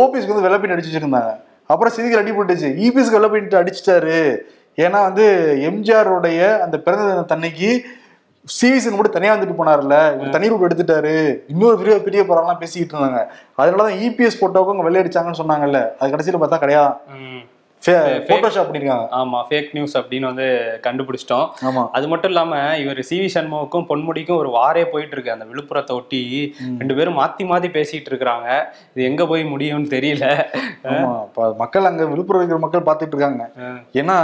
ஓபிஎஸ்க்கு 0.00 0.34
வந்து 0.34 0.46
வெள்ளப்பின் 0.48 0.76
அடிச்சு 0.76 0.92
வச்சிருந்தாங்க. 0.92 1.34
அப்புறம் 1.66 1.94
செய்திகள் 1.94 2.24
அடிபட்டுச்சு 2.24 2.70
இபிஎஸ்க்கு 2.86 3.16
வெள்ளப்பின்ட்டு 3.18 3.60
அடிச்சிட்டாரு. 3.62 4.18
ஏன்னா 4.84 4.98
வந்து 5.08 5.26
எம்ஜிஆருடைய 5.68 6.58
அந்த 6.58 6.78
பிறந்த 6.78 7.04
தின 7.12 7.22
தன்னைக்கு 7.22 7.70
சிவிசன் 8.62 8.94
மட்டும் 8.94 9.12
தனியா 9.12 9.34
வந்துட்டு 9.34 9.54
போனார்ல. 9.58 10.14
இவர் 10.14 10.28
தனி 10.30 10.48
ரூட் 10.48 10.72
எடுத்துட்டாரு. 10.72 11.38
இன்னொரு 11.48 11.76
பெரிய 11.76 12.02
பெரிய 12.02 12.22
பரவாயில்லாம் 12.22 12.58
பேசிக்கிட்டு 12.58 13.04
இருந்தாங்க. 13.04 13.26
அதனாலதான் 13.58 13.96
இபிஎஸ் 13.98 14.40
போட்டோவுக்கு 14.40 14.70
அவங்க 14.70 14.82
வெள்ளை 14.82 15.00
அடிச்சாங்கன்னு 15.00 15.40
சொன்னாங்கல்ல. 15.42 15.96
அது 15.98 16.16
கடைசியில 16.16 16.42
பார்த்தா 16.42 16.58
கிடையாது. 16.58 16.94
போட்டோஷாப் 18.28 18.68
பண்ணிருக்காங்க. 18.68 19.06
ஆமா 19.18 19.38
ஃபேக் 19.48 19.68
நியூஸ் 19.72 19.94
அப்படின்னு 19.98 20.28
வந்து 20.30 20.46
கண்டுபிடிச்சிட்டோம். 20.86 21.46
ஆமா. 21.68 21.82
அது 21.96 22.06
மட்டும் 22.12 22.30
இல்லாம 22.32 22.60
இவர் 22.82 23.00
சி 23.08 23.16
வி 23.20 23.28
சண்முகக்கும் 23.34 23.86
பொன்முடிக்கும் 23.90 24.40
ஒரு 24.42 24.50
வாரே 24.56 24.84
போயிட்டு 24.92 25.14
இருக்கு 25.16 25.34
அந்த 25.34 25.46
விழுப்புரத்தை 25.50 25.94
ஒட்டி 25.98 26.22
ரெண்டு 26.80 26.96
பேரும் 26.98 27.18
மாத்தி 27.20 27.46
மாத்தி 27.52 27.70
பேசிட்டு 27.76 28.10
இருக்கிறாங்க. 28.12 28.48
இது 28.92 29.08
எங்க 29.10 29.26
போய் 29.32 29.44
முடியும்னு 29.52 29.92
தெரியல. 29.96 30.26
மக்கள் 31.62 31.88
அங்க 31.90 32.04
விழுப்புரம் 32.12 32.42
இருக்கிற 32.42 32.60
மக்கள் 32.64 32.86
பாத்துட்டு 32.88 33.14
இருக்காங்க. 33.14 33.44
ஏன்னா 34.02 34.16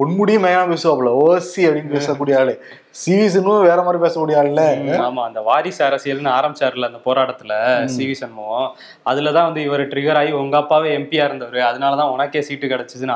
பொன்முடியும் 0.00 0.46
மேயா 0.46 0.62
பேசுவாப்ல 0.74 1.12
ஓசி 1.24 1.62
அப்படின்னு 1.68 1.96
பேசக்கூடிய 1.96 2.38
ஆளு. 2.42 2.54
சிவிசனும் 3.02 3.66
வேற 3.68 3.80
மாதிரி 3.86 4.02
பேசக்கூடிய 4.04 4.36
ஆளுல 4.38 4.62
ஆமா 5.08 5.24
அந்த 5.28 5.40
வாரிசு 5.48 5.82
அரசியல்னு 5.88 6.30
ஆரம்பிச்சாருல 6.38 6.88
அந்த 6.90 7.00
போராட்டத்துல 7.04 7.52
சி 7.94 8.02
வி 8.08 8.16
சண்முகம் 8.22 8.70
அதுலதான் 9.10 9.48
வந்து 9.48 9.62
இவர் 9.68 9.82
ட்ரிகர் 9.92 10.18
ஆகி 10.22 10.32
உங்க 10.42 10.56
அப்பாவே 10.62 10.90
எம்பியா 10.98 11.26
இருந்தவர். 11.28 11.60
அதனாலதான் 11.68 12.12
உனக்கே 12.16 12.42
சீட்டு 12.48 12.68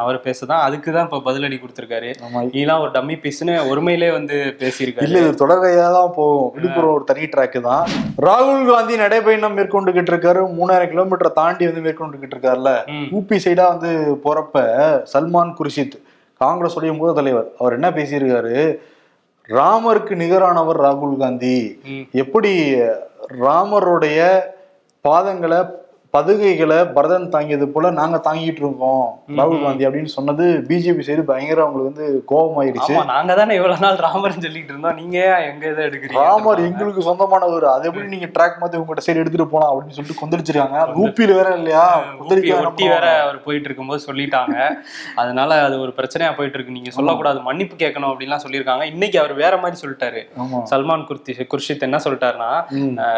அவர் 0.03 0.19
பேசதான் 0.27 0.63
அதுக்குதான் 0.67 1.07
இப்ப 1.09 1.21
பதிலடி 1.27 1.57
கொடுத்திருக்காரு. 1.61 2.11
நீலாம் 2.55 2.83
ஒரு 2.85 2.93
டம்மி 2.97 3.17
பீஸ்னு 3.25 3.55
ஒருமையிலே 3.71 4.09
வந்து 4.17 4.37
பேசியிருக்காரு. 4.63 5.07
இல்ல 5.09 5.23
இது 5.25 5.33
தொடர்கையா 5.43 5.89
தான் 5.99 6.15
போகும். 6.19 6.49
விழுப்புரம் 6.57 6.95
ஒரு 6.97 7.05
தனி 7.11 7.27
ட்ராக் 7.35 7.59
தான். 7.69 7.85
ராகுல் 8.27 8.65
காந்தி 8.73 8.97
நடைபயணம் 9.05 9.57
மேற்கொண்டுகிட்டு 9.59 10.13
இருக்காரு. 10.15 10.43
மூணாயிரம் 10.59 10.93
கிலோமீட்டர் 10.95 11.37
தாண்டி 11.41 11.71
வந்து 11.71 11.85
மேற்கொண்டுகிட்டு 11.87 12.37
இருக்காருல்ல. 12.37 12.73
ஊபி 13.19 13.39
சைடா 13.47 13.67
வந்து 13.75 13.93
போறப்ப 14.25 14.67
சல்மான் 15.13 15.55
குர்ஷித் 15.61 15.97
காங்கிரஸுடைய 16.41 16.93
மூத்த 16.97 17.13
தலைவர் 17.21 17.49
அவர் 17.59 17.77
என்ன 17.79 17.89
பேசியிருக்காரு? 17.99 18.57
ராமருக்கு 19.59 20.15
நிகரானவர் 20.21 20.79
ராகுல் 20.87 21.17
காந்தி. 21.23 21.57
எப்படி 22.23 22.53
ராமருடைய 23.47 24.21
பாதங்களை 25.05 25.59
பதுகைகளை 26.15 26.77
பரதன் 26.97 27.31
தாங்கியது 27.35 27.67
போல 27.75 27.91
நாங்க 27.99 28.17
தாங்கிட்டு 28.27 28.61
இருக்கோம் 28.63 29.07
ராகுல் 29.39 29.63
காந்தி 29.63 29.87
அப்படின்னு 29.87 30.11
சொன்னது 30.17 30.45
பிஜேபி 30.69 31.05
சைடு 31.07 31.23
பயங்கர 31.31 31.63
அவங்களுக்கு 31.65 31.91
வந்து 31.93 32.07
கோபமாயிடுச்சு. 32.33 32.93
ஆமா 32.97 33.05
நாங்க 33.13 33.35
தானே 33.39 33.55
இவ்வளவு 33.59 33.83
நாள் 33.85 33.99
ராமர்னு 34.05 34.45
சொல்லிட்டு 34.45 34.73
இருந்தோம். 34.73 34.99
நீங்க 35.01 35.17
எங்க 35.49 35.65
இதை 35.73 35.83
எடுக்கிறீங்க? 35.87 36.27
ராமர் 36.27 36.63
எங்களுக்கு 36.67 37.07
சொந்தமானவர். 37.09 37.67
அதை 37.73 37.89
எப்படி 37.91 38.07
நீங்க 38.13 38.29
ட்ராக் 38.37 38.61
மாத்தி 38.61 38.79
உங்ககிட்ட 38.81 39.05
சைடு 39.07 39.23
எடுத்துட்டு 39.23 39.49
போலாம் 39.55 39.73
அப்படின்னு 39.73 39.97
சொல்லிட்டு 39.97 40.21
கொந்தளிச்சிருக்காங்க. 40.21 40.85
ஊப்பியில 41.05 41.35
வேற 41.41 41.51
இல்லையா? 41.61 41.87
ஒட்டி 42.69 42.87
வேற 42.95 43.07
அவர் 43.25 43.41
போயிட்டு 43.47 43.69
இருக்கும்போது 43.71 44.07
சொல்லிட்டாங்க. 44.09 44.57
அதனால 45.23 45.59
அது 45.67 45.75
ஒரு 45.87 45.95
பிரச்சனையா 45.99 46.31
போயிட்டு 46.39 46.59
இருக்கு. 46.59 46.77
நீங்க 46.79 46.93
சொல்லக்கூடாது 46.99 47.43
மன்னிப்பு 47.49 47.77
கேட்கணும் 47.85 48.11
அப்படின்லாம் 48.13 48.45
சொல்லியிருக்காங்க. 48.47 48.87
இன்னைக்கு 48.95 49.21
அவர் 49.25 49.35
வேற 49.43 49.55
மாதிரி 49.65 49.83
சொல்லிட்டாரு. 49.83 50.23
சல்மான் 50.73 51.07
குர்த்தி 51.11 51.49
குர்ஷித் 51.55 51.87
என்ன 51.89 52.01
சொல்லிட்டாருன்னா 52.07 52.53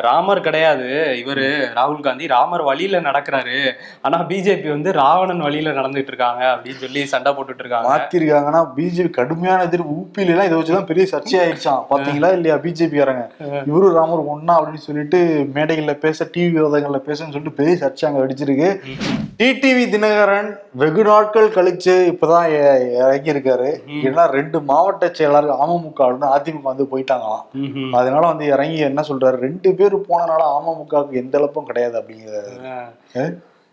ராமர் 0.08 0.44
கிடையாது. 0.48 0.88
இவரு 1.24 1.46
ராகுல் 1.78 2.04
காந்தி 2.08 2.32
ராமர் 2.36 2.66
வழியில 2.88 3.08
நடக்கிறாரு. 3.08 3.56
ஆனா 4.02 4.16
பிஜேபி 4.28 4.68
வந்து 4.68 4.92
ராவணன் 4.92 5.40
வழியில 5.40 5.70
நடந்துட்டு 5.70 6.10
இருக்காங்க 6.12 6.42
அப்படின்னு 6.52 6.78
சொல்லி 6.78 7.00
சண்டை 7.06 7.32
போட்டுட்டு 7.32 7.58
இருக்காங்க. 7.58 7.88
மாத்திருக்காங்கன்னா 7.90 8.60
பிஜேபி 8.76 9.10
கடுமையான 9.10 9.62
எதிர்ப்பு 9.62 9.94
ஊப்பில 9.96 10.26
எல்லாம் 10.26 10.46
இதை 10.46 10.58
வச்சுதான் 10.58 10.86
பெரிய 10.86 11.04
சர்ச்சையாயிடுச்சான் 11.12 11.82
பாத்தீங்களா 11.90 12.32
இல்லையா 12.32 12.56
பிஜேபி 12.58 12.98
காரங்க 12.98 13.24
இவரு 13.68 13.92
ராமர் 13.92 14.24
ஒன்னா 14.28 14.54
அப்படின்னு 14.56 14.86
சொல்லிட்டு 14.86 15.20
மேடைகள்ல 15.54 15.94
பேச 15.98 16.28
டிவி 16.34 16.50
விவாதங்கள்ல 16.56 17.00
பேசன்னு 17.06 17.34
சொல்லிட்டு 17.34 17.52
பெரிய 17.54 17.76
சர்ச்சை 17.80 18.06
அங்க 18.06 18.24
அடிச்சிருக்கு 18.24 18.70
டிடிவி 19.40 19.84
தினகரன் 19.86 20.50
வெகு 20.74 21.04
நாட்கள் 21.04 21.48
கழிச்சு 21.50 21.94
இப்பதான் 22.10 22.46
இறங்கி 22.98 23.32
இருக்காரு 23.32 23.68
ஏன்னா 24.02 24.30
ரெண்டு 24.30 24.60
மாவட்ட 24.62 25.10
செயலாளர் 25.12 25.58
அமமுக 25.58 26.00
அதிமுக 26.30 26.62
வந்து 26.62 26.84
போயிட்டாங்களாம். 26.84 27.42
அதனால 27.92 28.26
வந்து 28.26 28.46
இறங்கி 28.46 28.78
என்ன 28.86 29.02
சொல்றாரு 29.08 29.38
ரெண்டு 29.38 29.74
பேர் 29.74 29.96
போனனால 30.08 30.42
அமமுகவுக்கு 30.54 31.10
எந்த 31.14 31.38
இழப்பும் 31.38 31.64
கிடையாது 31.64 32.00
அப்படிங்கிறாரு. 32.00 32.52
அஹ். 32.66 32.75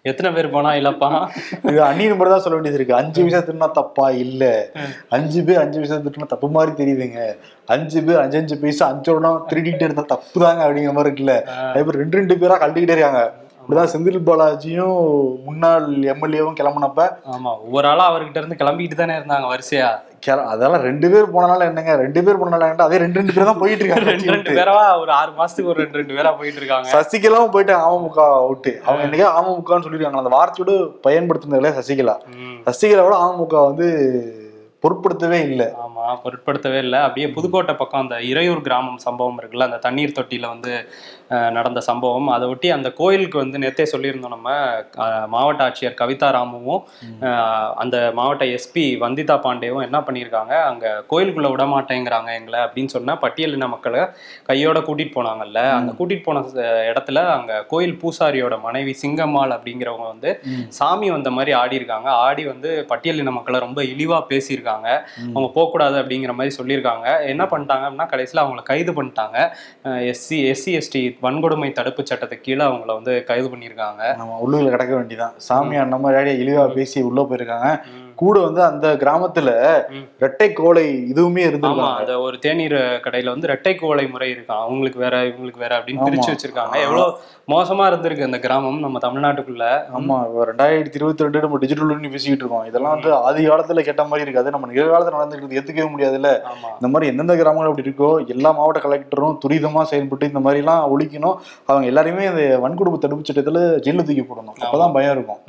எத்தனை 0.05 0.31
பேர் 0.33 0.51
போனா 0.51 0.69
இல்லப்பா? 0.69 1.29
இது 1.69 1.83
அந்நிய 1.83 2.10
நம்பர் 2.10 2.29
தான் 2.29 2.41
சொல்ல 2.41 2.55
வேண்டியது 2.55 2.77
இருக்கு. 2.77 2.95
அஞ்சு 2.95 3.24
விஷயம் 3.24 3.45
திட்டினா 3.48 3.72
தப்பா? 3.72 4.10
இல்ல. 4.10 4.69
அஞ்சு 5.10 5.43
பேர் 5.43 5.57
அஞ்சு 5.57 5.79
விஷயம் 5.79 6.03
திட்டினா 6.05 6.27
தப்பு 6.27 6.48
மாதிரி 6.48 6.72
தெரியுதுங்க. 6.81 7.36
அஞ்சு 7.65 8.03
பேர் 8.03 8.17
அஞ்சு 8.17 8.38
அஞ்சு 8.38 8.57
பைசா 8.57 8.88
அஞ்சோட 8.93 9.50
திருடிக்கிட்டே 9.50 9.83
இருந்தா 9.83 10.01
தப்பு 10.01 10.39
தாங்க 10.39 10.65
அப்படிங்கிற 10.65 10.93
மாதிரி 10.93 11.10
இருக்குல்ல. 11.10 11.36
அதே 11.69 11.83
ரெண்டு 11.91 12.17
ரெண்டு 12.17 12.36
பேரா 12.36 12.57
கழட்டிக்கிட்டே 12.57 12.98
இருக்காங்க. 12.98 13.24
இப்படிதான் 13.63 13.91
செந்தில் 13.91 14.25
பாலாஜியும் 14.27 14.98
முன்னாள் 15.46 15.86
எம்எல்ஏவும் 16.13 16.58
கிளம்புனப்ப 16.58 17.03
ஆமா 17.34 17.51
ஒவ்வொரு 17.65 17.88
ஆளா 17.91 18.05
அவர்கிட்ட 18.12 18.41
இருந்து 18.41 18.58
கிளம்பிட்டு 18.62 18.96
தானே 19.01 19.13
இருந்தாங்க 19.20 19.48
வரிசையா? 19.51 19.91
அதெல்லாம் 20.53 20.84
ரெண்டு 20.88 21.08
பேர் 21.13 21.32
போனனால 21.36 21.65
என்னங்க? 21.70 21.93
ரெண்டு 22.03 22.20
பேர் 22.25 22.41
என்னடா, 22.48 22.88
அதே 22.89 23.00
ரெண்டு 23.03 23.20
ரெண்டு 23.20 23.34
பேர் 23.36 23.50
தான் 23.50 23.62
போயிட்டு 23.62 23.84
இருக்காங்க. 23.84 24.12
ரெண்டு 24.12 24.34
ரெண்டு 24.36 24.58
பேரவா? 24.60 24.84
ஒரு 25.01 25.12
ஆறு 25.20 25.32
மாசத்துக்கு 25.39 25.72
ஒரு 25.74 25.82
ரெண்டு 25.84 26.00
ரெண்டு 26.01 26.17
பேரா 26.17 26.32
போயிட்டு 26.41 26.62
இருக்காங்க. 26.62 26.91
சசிகலாவும் 26.96 27.55
போயிட்டாங்க 27.55 27.88
அமமுக 27.89 28.22
அவுட்டு 28.43 28.74
அவங்க 28.86 29.08
என்னைக்கா 29.08 29.34
அமமுகன்னு 29.39 29.88
சொல்லிருக்காங்க. 29.88 30.24
அந்த 30.24 30.36
வார்த்தையோட 30.38 30.75
பயன்படுத்தினதுல 31.08 31.74
சசிகலா. 31.79 32.15
சசிகலாவோட 32.70 33.17
அமமுக 33.25 33.65
வந்து 33.72 33.89
பொருட்படுத்தவே 34.84 35.38
இல்லை. 35.50 35.65
ஆமா 35.84 36.05
பொருட்படுத்தவே 36.24 36.79
இல்லை. 36.86 36.98
அப்படியே 37.08 37.27
புதுக்கோட்டை 37.36 37.74
பக்கம் 37.82 38.01
அந்த 38.03 38.15
இறையூர் 38.32 38.65
கிராமம் 38.65 38.98
சம்பவம் 39.05 39.38
இருக்குல்ல 39.41 39.67
அந்த 39.70 39.79
தண்ணீர் 39.86 40.17
தொட்டியில 40.17 40.50
வந்து 40.53 40.74
நடந்த 41.55 41.79
சம்பவம். 41.87 42.29
அதை 42.35 42.45
ஒட்டி 42.51 42.69
அந்த 42.75 42.89
கோயிலுக்கு 42.99 43.37
வந்து 43.41 43.61
நேத்தே 43.63 43.85
சொல்லியிருந்தோம் 43.91 44.33
நம்ம 44.35 44.49
மாவட்ட 45.33 45.61
ஆட்சியர் 45.67 45.97
கவிதா 46.01 46.29
ராமுவும் 46.35 46.81
அந்த 47.83 47.95
மாவட்ட 48.19 48.45
எஸ்பி 48.57 48.85
வந்திதா 49.03 49.35
பாண்டேவும் 49.45 49.85
என்ன 49.87 49.99
பண்ணியிருக்காங்க? 50.07 50.53
அங்க 50.69 50.85
கோயிலுக்குள்ள 51.11 51.49
விட 51.53 51.65
மாட்டேங்கிறாங்க 51.73 52.29
எங்களை 52.39 52.59
அப்படின்னு 52.65 52.93
சொன்னா 52.95 53.15
பட்டியலின 53.23 53.69
மக்களை 53.73 54.01
கையோட 54.49 54.79
கூட்டிட்டு 54.87 55.15
போனாங்கல்ல. 55.17 55.61
அந்த 55.79 55.93
கூட்டிட்டு 55.99 56.25
போன 56.27 56.43
இடத்துல 56.91 57.23
அங்க 57.37 57.61
கோயில் 57.73 57.97
பூசாரியோட 58.03 58.57
மனைவி 58.67 58.95
சிங்கம்மாள் 59.03 59.55
அப்படிங்கிறவங்க 59.57 60.07
வந்து 60.13 60.31
சாமி 60.79 61.09
வந்த 61.15 61.31
மாதிரி 61.37 61.53
ஆடி 61.61 61.79
இருக்காங்க 61.81 62.09
ஆடி 62.25 62.45
வந்து 62.51 62.71
பட்டியலின 62.91 63.33
மக்களை 63.37 63.59
ரொம்ப 63.65 63.79
இழிவா 63.93 64.19
பேசியிருக்காங்க. 64.31 64.87
அவங்க 65.33 65.49
போகக்கூடாது 65.57 65.95
அப்படிங்கிற 66.01 66.33
மாதிரி 66.39 66.57
சொல்லியிருக்காங்க. 66.59 67.07
என்ன 67.33 67.43
பண்ணிட்டாங்க 67.51 67.85
அப்படின்னா 67.87 68.09
கடைசியில் 68.13 68.43
அவங்கள 68.43 68.63
கைது 68.71 68.91
பண்ணிட்டாங்க. 68.99 69.37
எஸ்சி 70.11 70.37
எஸ்சி 70.51 70.71
எஸ்டி 70.79 71.01
வன்கொடுமை 71.24 71.72
தடுப்பு 71.80 72.03
சட்டத்துக்கு 72.03 72.46
கீழே 72.48 72.63
அவங்கள 72.65 72.92
வந்து 73.00 73.13
கைது 73.30 73.48
பண்ணியிருக்காங்க. 73.48 74.01
நம்ம 74.22 74.39
உள்ளுக்குள்ள 74.44 74.72
கிடக்க 74.75 74.94
வேண்டியதான் 75.00 75.36
சாமி 75.48 75.75
அந்த 75.86 75.98
மாதிரி 76.06 76.32
இழிவா 76.44 76.65
பேசி 76.77 77.01
உள்ள 77.01 77.22
போயிருக்காங்க. 77.30 77.70
கூட 78.24 78.39
வந்து 78.48 78.63
அந்த 78.70 78.88
கிராமத்துல. 79.03 79.51
ரெட்டை 80.24 80.48
கோலை 80.53 80.86
இதுவுமே 81.13 81.44
இருந்திருக்காங்க. 81.48 81.94
அந்த 82.01 82.15
ஒரு 82.25 82.39
தேநீர் 82.46 82.77
கடையில 83.06 83.34
வந்து 83.36 83.51
ரெட்டை 83.53 83.74
கோலை 83.80 84.06
முறை 84.08 84.30
இருக்கான் 84.34 84.63
அவங்களுக்கு 84.65 85.00
வேற 85.06 85.15
இவங்களுக்கு 85.30 85.63
வேற 85.65 85.74
அப்படின்னு. 85.80 86.08
பிரிச்சு 86.08 86.34
வச்சிருக்காங்க. 86.34 86.75
எவ்வளவு 86.88 87.18
மோசமா 87.53 87.86
இருந்திருக்கு 87.92 88.27
அந்த 88.27 88.39
கிராமம் 88.44 88.80
நம்ம 88.80 89.00
தமிழ்நாட்டுக்குள்ள. 89.06 89.65
ஆமா 89.98 90.18
ரெண்டாயிரத்தி 90.50 91.00
இருபத்தி 91.00 91.25
ரெண்டு 91.25 91.39
நம்ம 91.46 91.58
டிஜிட்டல் 91.63 92.10
பேசிக்கிட்டு 92.15 92.44
இருக்கோம். 92.44 92.68
இதெல்லாம் 92.70 92.94
வந்து 92.96 93.10
ஆதி 93.27 93.42
காலத்துல 93.48 93.82
கேட்ட 93.88 94.03
மாதிரி 94.12 94.25
இருக்காது. 94.27 94.53
நம்ம 94.56 94.70
நிகழ்காலத்துல 94.72 95.18
நடந்துக்கிறது 95.18 95.58
ஏத்துக்கவே 95.60 95.88
முடியாதுல்ல. 95.96 96.32
இந்த 96.77 96.89
மாதிரி 96.94 97.12
எந்தெந்த 97.12 97.36
கிராமங்கள் 97.42 97.72
அப்படி 97.72 97.88
இருக்கோ 97.89 98.12
எல்லா 98.36 98.51
மாவட்ட 98.60 98.82
கலெக்டரும் 98.86 99.38
துரிதமா 99.46 99.84
செயல்பட்டு 99.92 100.32
இந்த 100.32 100.44
மாதிரி 100.46 100.62
எல்லாம் 100.63 100.84
ஒழிக்கணும். 100.94 101.38
அவங்க 101.70 101.86
எல்லாரையுமே 101.92 102.25
இந்த 102.32 102.44
வன்கொடுமை 102.65 102.98
தடுப்பு 103.06 103.30
சட்டத்துல 103.30 103.60
ஜெயில 103.86 104.06
தூக்கி 104.08 104.25
போடணும். 104.30 104.58
அப்பதான் 104.63 104.96
பயம் 104.98 105.15
இருக்கும். 105.18 105.42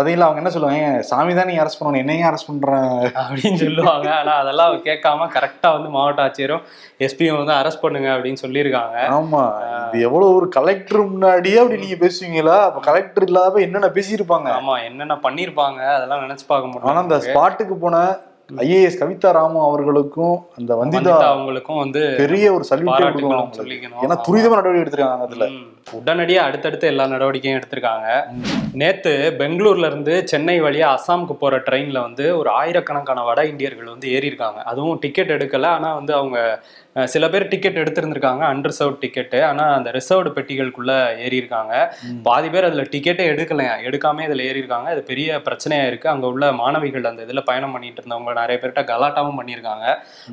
பாத்தீங்களா 0.00 0.26
அவங்க 0.26 0.42
என்ன 0.42 0.52
சொல்லுவாங்க 0.56 1.00
சாமி 1.08 1.32
தான் 1.38 1.48
நீங்க 1.48 1.62
அரெஸ்ட் 1.62 1.80
பண்ணணும் 1.80 2.02
என்னையும் 2.02 2.28
அரெஸ்ட் 2.28 2.48
பண்றேன் 2.50 2.92
அப்படின்னு 3.22 3.60
சொல்லுவாங்க. 3.62 4.08
ஆனா 4.20 4.34
அதெல்லாம் 4.42 4.76
கேட்காம 4.86 5.26
கரெக்டா 5.36 5.70
வந்து 5.76 5.88
மாவட்ட 5.96 6.24
ஆட்சியரும் 6.26 6.62
எஸ்பியும் 7.06 7.40
வந்து 7.40 7.54
அரெஸ்ட் 7.58 7.82
பண்ணுங்க 7.84 8.08
அப்படின்னு 8.14 8.42
சொல்லியிருக்காங்க. 8.44 8.96
ஆமா. 9.18 9.42
இது 9.88 10.04
எவ்வளவு 10.08 10.34
ஒரு 10.38 10.48
கலெக்டர் 10.56 11.00
முன்னாடியே 11.12 11.60
அப்படி 11.62 11.82
நீங்க 11.84 11.98
பேசுவீங்களா? 12.04 12.56
அப்ப 12.68 12.80
கலெக்டர் 12.88 13.26
இல்லாத 13.28 13.60
என்னென்ன 13.66 13.90
பேசியிருப்பாங்க? 13.98 14.48
ஆமா 14.58 14.76
என்னென்ன 14.88 15.16
பண்ணிருப்பாங்க 15.26 15.80
அதெல்லாம் 15.96 16.24
நினைச்சு 16.26 16.46
பார்க்க 16.50 16.88
ஆனா 16.88 17.00
அந்த 17.04 17.16
முடியும் 17.16 17.28
ஸ்பாட்டுக்கு 17.28 17.76
போன 17.84 18.02
ஐஏஎஸ் 18.62 18.98
கவிதா 18.98 19.30
ராமு 19.32 19.58
அவர்களுக்கும் 19.62 20.36
அந்த 20.56 20.72
வந்திதா 20.80 21.14
அவங்களுக்கும் 21.28 21.80
வந்து 21.80 22.00
பெரிய 22.18 22.46
ஒரு 22.50 22.64
அவங்களுக்கு. 22.70 23.60
சொல்லிக்கணும். 23.60 24.00
ஏன்னா 24.04 24.16
துரிதமா 24.26 24.56
நடவடிக்கை 24.58 24.84
எடுத்திருக்காங்க 24.84 25.26
அதுல 25.26 25.46
ம். 25.52 25.66
உடனடியா 25.98 26.40
அடுத்தடுத்து 26.46 26.86
எல்லா 26.86 27.04
நடவடிக்கையும் 27.12 27.58
எடுத்திருக்காங்க 27.58 28.08
நேத்து 28.74 29.12
பெங்களூர்ல 29.38 29.86
இருந்து 29.86 30.14
சென்னை 30.26 30.56
வழியா 30.60 30.88
அஸ்ஸாமுக்கு 30.94 31.34
போற 31.36 31.56
ட்ரெயின்ல 31.66 32.00
வந்து 32.02 32.26
ஒரு 32.36 32.50
ஆயிரக்கணக்கான 32.56 33.24
வட 33.24 33.40
இந்தியர்கள் 33.50 33.92
வந்து 33.92 34.10
ஏறி 34.10 34.26
இருக்காங்க 34.26 34.60
அதுவும் 34.66 35.00
டிக்கெட் 35.00 35.34
எடுக்கல 35.36 35.68
ஆனா 35.72 35.90
வந்து 35.94 36.14
அவங்க 36.14 36.38
சில 37.14 37.24
பேர் 37.32 37.48
டிக்கெட் 37.52 37.80
எடுத்திருந்திருக்காங்க 37.82 38.42
அன்ரிசர்வ்ட் 38.52 39.00
டிக்கெட் 39.04 39.36
ஆனா 39.48 39.64
அந்த 39.78 39.88
ரிசர்வ்டு 39.96 40.30
பெட்டிகளுக்குள்ள 40.36 40.92
ஏறி 41.24 41.36
இருக்காங்க 41.42 41.74
பாதி 42.28 42.48
பேர் 42.54 42.68
அதுல 42.68 42.84
டிக்கெட்டே 42.94 43.24
எடுக்கலையா 43.32 43.74
எடுக்காம 43.88 44.24
இதுல 44.26 44.46
ஏறி 44.48 44.62
இருக்காங்க 44.62 44.88
இது 44.94 45.02
பெரிய 45.10 45.40
பிரச்சனையா 45.46 45.84
இருக்கு. 45.90 46.08
அங்க 46.14 46.26
உள்ள 46.32 46.52
மாணவிகள் 46.62 47.08
அந்த 47.10 47.22
இதுல 47.26 47.42
பயணம் 47.50 47.74
பண்ணிட்டு 47.74 48.00
இருந்தவங்க 48.02 48.34
நிறைய 48.40 48.58
பேர்கிட்ட 48.62 48.84
கலாட்டாவும் 48.92 49.38
பண்ணியிருக்காங்க. 49.40 49.86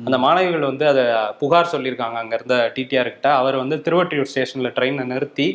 அந்த 0.06 0.18
மாணவிகள் 0.26 0.68
வந்து 0.70 0.86
அதை 0.92 1.04
புகார் 1.42 1.72
சொல்லியிருக்காங்க 1.74 2.18
அங்க 2.22 2.34
இருந்த 2.40 2.58
டிடிஆர் 2.76 3.12
கிட்ட. 3.14 3.30
அவர் 3.42 3.62
வந்து 3.62 3.78
திருவொற்றியூர் 3.86 4.30
ஸ்டேஷன்ல 4.32 4.70
ட்ரெயினை 4.78 5.06
நிறுத்தி 5.14 5.48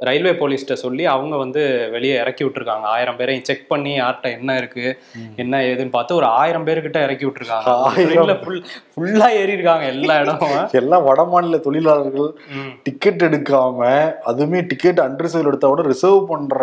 ரயில்வே 0.00 0.32
போலீஸ்கிட்ட 0.32 0.72
சொல்லி 0.82 1.04
அவங்க 1.06 1.36
வந்து 1.36 1.62
வெளியே 1.94 2.14
இறக்கி 2.22 2.42
விட்டுருக்காங்க. 2.44 2.84
ஆயிரம் 2.94 3.16
பேரையும் 3.16 3.46
செக் 3.48 3.68
பண்ணி 3.68 3.92
யார்கிட்ட 4.00 4.30
என்ன 4.38 4.56
இருக்கு 4.56 4.84
என்ன 5.36 5.60
ஏதுன்னு 5.70 5.90
பார்த்து 5.90 6.16
ஒரு 6.16 6.26
ஆயிரம் 6.40 6.66
பேர்கிட்ட 6.66 7.00
இறக்கி 7.06 7.24
விட்டுருக்காங்க. 7.26 7.72
ஃபுல் 8.44 8.62
ஃபுல்லா 8.92 9.28
ஏறி 9.40 9.52
இருக்காங்க 9.52 9.84
எல்லா 9.94 10.14
இடமும். 10.22 10.56
எல்லாம் 10.80 11.04
வட 11.04 11.24
மாநில 11.24 11.58
தொழிலாளர்கள். 11.66 12.30
டிக்கெட் 12.82 13.26
எடுக்காம 13.28 13.78
அதுவுமே 14.30 14.60
டிக்கெட் 14.66 15.00
அன்ரிசர்வ் 15.00 15.50
எடுத்தா 15.50 15.68
கூட 15.68 15.82
ரிசர்வ் 15.90 16.20
பண்ற 16.26 16.56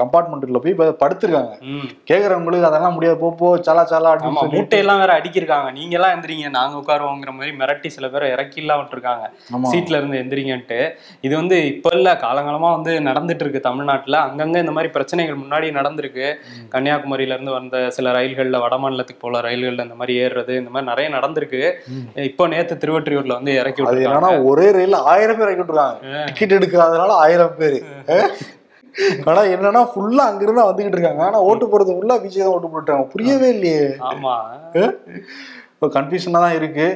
கம்பார்ட்மெண்ட்ல 0.00 0.60
போய் 0.64 0.76
படுத்திருக்காங்க. 1.02 1.54
கேக்குறவங்களுக்கு 2.10 2.70
அதெல்லாம் 2.70 2.94
முடியாது. 2.94 3.18
போ, 3.18 3.30
போ 3.34 3.48
சலா 3.66 3.84
சலா 3.84 4.10
ஆமா 4.10 4.30
அப்படின்னு 4.30 4.56
மூட்டையெல்லாம் 4.56 4.98
வேற 4.98 5.12
அடிக்கிருக்காங்க. 5.20 5.70
நீங்க 5.72 5.96
எல்லாம் 5.98 6.14
எந்திரிங்க 6.16 6.48
நாங்க 6.50 6.76
உட்காருவோங்கிற 6.80 7.32
மாதிரி 7.38 7.56
மிரட்டி 7.56 7.88
சில 7.88 8.08
பேரை 8.08 8.28
இறக்கிலாம் 8.30 8.80
விட்டுருக்காங்க. 8.82 9.24
ஆமா. 9.54 9.68
சீட்ல 9.72 9.98
இருந்து 10.00 10.20
எந்திரிங்கன்ட்டு. 10.22 10.80
இது 11.20 11.34
வந்து 11.36 11.56
இப்ப 11.72 11.88
இல்ல 11.92 12.08
காலங்காலமா 12.40 12.68
வந்து 12.76 12.92
நடந்துட்டு 13.08 13.44
இருக்கு 13.44 13.60
தமிழ்நாட்டுல. 13.66 14.16
அங்கங்க 14.26 14.58
இந்த 14.64 14.72
மாதிரி 14.76 14.90
பிரச்சனைகள் 14.96 15.40
முன்னாடி 15.42 15.66
நடந்திருக்கு. 15.78 16.26
கன்னியாகுமரியில 16.74 17.36
இருந்து 17.36 17.52
வந்த 17.56 17.76
சில 17.96 18.12
ரயில்கள்ல 18.16 18.60
வட 18.64 18.76
மாநிலத்துக்கு 18.82 19.22
போல 19.24 19.40
ரயில்கள்ல 19.46 19.86
இந்த 19.88 19.98
மாதிரி 20.00 20.14
ஏறுறது 20.24 20.54
இந்த 20.60 20.70
மாதிரி 20.74 20.90
நிறைய 20.92 21.08
நடந்திருக்கு. 21.16 21.62
இப்போ 22.30 22.46
நேத்து 22.52 22.76
திருவொற்றியூர்ல 22.84 23.38
வந்து 23.38 23.54
இறக்கி 23.60 23.80
விட்டுருக்காங்க. 23.82 24.30
என்னன்னா 24.30 24.48
ஒரே 24.52 24.68
ரயில்ல 24.78 25.00
ஆயிரம் 25.14 25.38
பேர் 25.40 25.48
இறக்கி 25.48 25.62
விட்டுருக்காங்க. 25.62 26.24
டிக்கெட் 26.28 26.56
எடுக்காதனால 26.58 27.18
ஆயிரம் 27.26 27.58
பேர். 27.60 27.78
ஆனா 29.30 29.42
என்னன்னா 29.54 29.82
ஃபுல்லா 29.90 30.24
அங்கிருந்து 30.30 30.68
வந்துகிட்டு 30.68 30.96
இருக்காங்க. 30.98 31.22
ஆனா 31.28 31.40
ஓட்டு 31.48 31.66
போறது 31.72 31.96
ஃபுல்லா 31.96 32.16
விஜய் 32.22 32.44
தான் 32.44 32.54
ஓட்டு 32.54 32.70
போட்டுருக்காங்க 32.70 33.08
புரியவே 33.14 33.48
இல்லையே. 33.56 33.84
ஆமா. 34.10 34.34
ஒரு 35.84 35.90
கன்ஃபியூஷனாக 35.96 36.44
தான் 36.44 36.56
இருக்கு. 36.58 36.86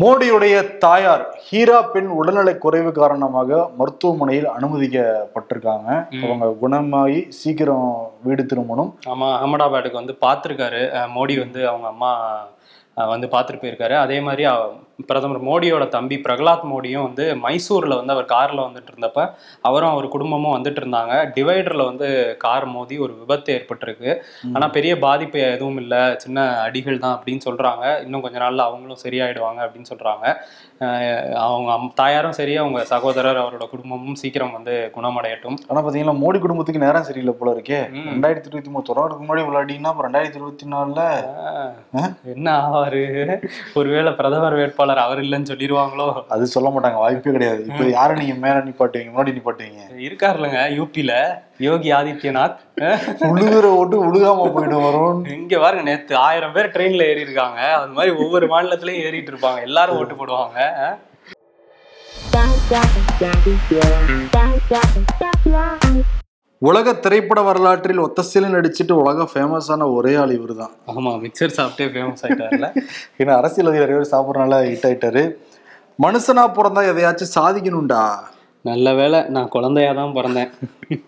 மோடியுடைய 0.00 0.56
தாயார் 0.82 1.22
ஹீரா 1.44 1.78
பெண் 1.92 2.10
உடல்நலை 2.20 2.52
குறைவு 2.64 2.90
காரணமாக 2.98 3.60
மருத்துவமனையில் 3.78 4.48
அனுமதிக்கப்பட்டிருக்காங்க. 4.56 5.88
அவங்க 6.24 6.48
குணமாகி 6.62 7.20
சீக்கிரம் 7.38 7.88
வீடு 8.26 8.44
திரும்பணும். 8.50 8.90
ஆமா 9.12 9.28
அகமதாபாத்துக்கு 9.38 10.00
வந்து 10.02 10.16
பார்த்துருக்காரு 10.26 10.82
மோடி 11.16 11.36
வந்து 11.44 11.62
அவங்க 11.70 11.88
அம்மா 11.94 12.12
வந்து 13.14 13.28
பார்த்துட்டு 13.36 13.62
போயிருக்காரு. 13.64 13.96
அதே 14.04 14.18
மாதிரி 14.28 14.44
பிரதமர் 15.06 15.44
மோடியோட 15.44 15.88
தம்பி 15.88 16.16
பிரகலாத் 16.28 16.64
மோடியும் 16.64 17.02
வந்து 17.02 17.36
மைசூர்ல 17.42 18.04
வந்து 18.04 18.12
அவர் 18.12 18.24
கார்ல 18.24 18.58
வந்துட்டு 18.58 18.86
இருந்தப்ப 18.96 19.30
அவரும் 19.60 19.88
அவர் 19.88 20.08
குடும்பமும் 20.08 20.64
வந்துட்டு 20.64 20.66
இருந்தாங்க. 20.66 21.32
டிவைடர்ல 21.36 21.84
வந்து 21.84 22.34
கார் 22.38 22.66
மோதி 22.66 22.98
ஒரு 22.98 23.14
விபத்து 23.18 23.64
ஏற்பட்டிருக்கு. 23.64 24.16
ஆனா 24.54 24.68
பெரிய 24.68 24.98
பாதிப்பு 24.98 25.40
எதுவும் 25.40 25.76
இல்லை. 25.76 25.98
சின்ன 26.16 26.60
அடிகள் 26.60 26.98
தான் 26.98 27.22
அப்படின்னு 27.22 27.40
சொல்றாங்க. 27.44 28.02
இன்னும் 28.02 28.20
கொஞ்ச 28.20 28.38
நாள்ல 28.38 28.56
அவங்களும் 28.56 28.96
சரியாயிடுவாங்க 29.02 29.60
அப்படின்னு 29.60 29.84
சொல்றாங்க. 29.94 30.34
அஹ், 30.80 31.32
அவங்க 31.32 31.72
அம்- 31.72 31.92
தாயாரும் 31.94 32.32
சரி 32.32 32.56
அவங்க 32.56 32.84
சகோதரர் 32.84 33.36
அவரோட 33.36 33.68
குடும்பமும் 33.68 34.14
சீக்கிரம் 34.14 34.52
வந்து 34.52 34.90
குணமடையட்டும். 34.96 35.56
ஆனா 35.68 35.86
பாத்தீங்கன்னா 35.86 36.16
மோடி 36.16 36.38
குடும்பத்துக்கு 36.38 36.84
நேரம் 36.84 37.02
சரியில்லை 37.02 37.34
போல 37.38 37.60
இருக்கே. 37.60 37.90
ரெண்டாயிரத்தி 38.12 38.46
இருபத்தி 38.46 38.70
மூணு 38.70 38.84
தொடருக்கு 38.84 39.24
முன்னாடி 39.24 39.40
விளையாடினா 39.40 39.84
அப்புறம் 39.84 40.12
ரெண்டாயிரத்தி 40.12 40.34
இருபத்தி 40.34 40.66
நாலுல 40.66 41.26
என்ன 42.24 42.58
ஆவாரு? 42.58 43.44
ஒருவேளை 43.74 44.12
பிரதமர் 44.12 44.54
வேட்பாளர் 44.54 44.86
அவர் 44.98 45.22
இல்லைன்னு 45.22 45.50
சொல்லிடுவாங்களோ 45.50 46.06
அது 46.28 46.46
சொல்ல 46.46 46.68
மாட்டாங்க 46.70 46.98
வாய்ப்பே 46.98 47.32
கிடையாது 47.32 47.62
இப்ப 47.62 47.84
யாரை 47.90 48.14
நீங்க 48.16 48.36
மேல 48.36 48.62
நிப்பாட்டுவீங்க 48.64 49.12
முன்னாடி 49.12 49.36
நிப்பாட்டுவீங்க 49.36 49.82
இருக்காருலங்க 50.00 50.60
யூபில 50.74 51.12
யோகி 51.60 51.90
ஆதித்யநாத் 51.92 52.58
உழுகுற 53.28 53.66
ஓட்டு 53.78 53.96
உழுகாம 54.04 54.46
போயிடும் 54.54 54.86
வரும் 54.86 55.20
இங்க 55.36 55.58
பாருங்க 55.58 55.84
நேத்து 55.88 56.16
ஆயிரம் 56.20 56.54
பேர் 56.56 56.72
ட்ரெயின்ல 56.74 57.10
ஏறி 57.10 57.26
இருக்காங்க 57.26 57.60
அது 57.74 57.92
மாதிரி 57.92 58.14
ஒவ்வொரு 58.24 58.48
மாநிலத்திலயும் 58.54 59.04
ஏறிட்டு 59.04 59.32
இருப்பாங்க 59.34 59.60
எல்லாரும் 59.62 59.98
ஓட்டு 60.00 60.16
போடுவாங்க. 60.16 60.58
உலக 66.62 66.92
திரைப்பட 67.02 67.40
வரலாற்றில் 67.48 68.04
ஒத்தசில 68.04 68.48
நடிச்சிட்டு 68.54 68.94
உலக 69.02 69.26
ஃபேமஸான 69.32 69.86
ஒரே 69.96 70.12
ஆள் 70.22 70.32
இவரு 70.36 70.54
தான் 70.60 70.72
ஆமா 70.92 71.10
மிக்சர் 71.24 71.54
சாப்பிட்டே 71.58 71.86
ஃபேமஸ் 71.92 72.24
ஆயிட்டார்ல. 72.26 72.68
ஏன்னா 73.20 73.32
அரசியல்வாதி 73.40 73.82
நிறைய 73.82 73.98
பேர் 73.98 74.12
சாப்பிட்றனால 74.14 74.58
ஹிட் 74.70 74.86
ஆயிட்டாரு. 74.88 75.22
மனுஷனா 76.04 76.44
பிறந்தா 76.56 76.82
எதையாச்சும் 76.92 77.34
சாதிக்கணும்டா. 77.36 78.02
நல்ல 78.64 78.94
வேளை 79.00 79.20
நான் 79.36 79.52
குழந்தையா 79.56 79.92
தான் 80.00 80.16
பிறந்தேன். 80.18 80.50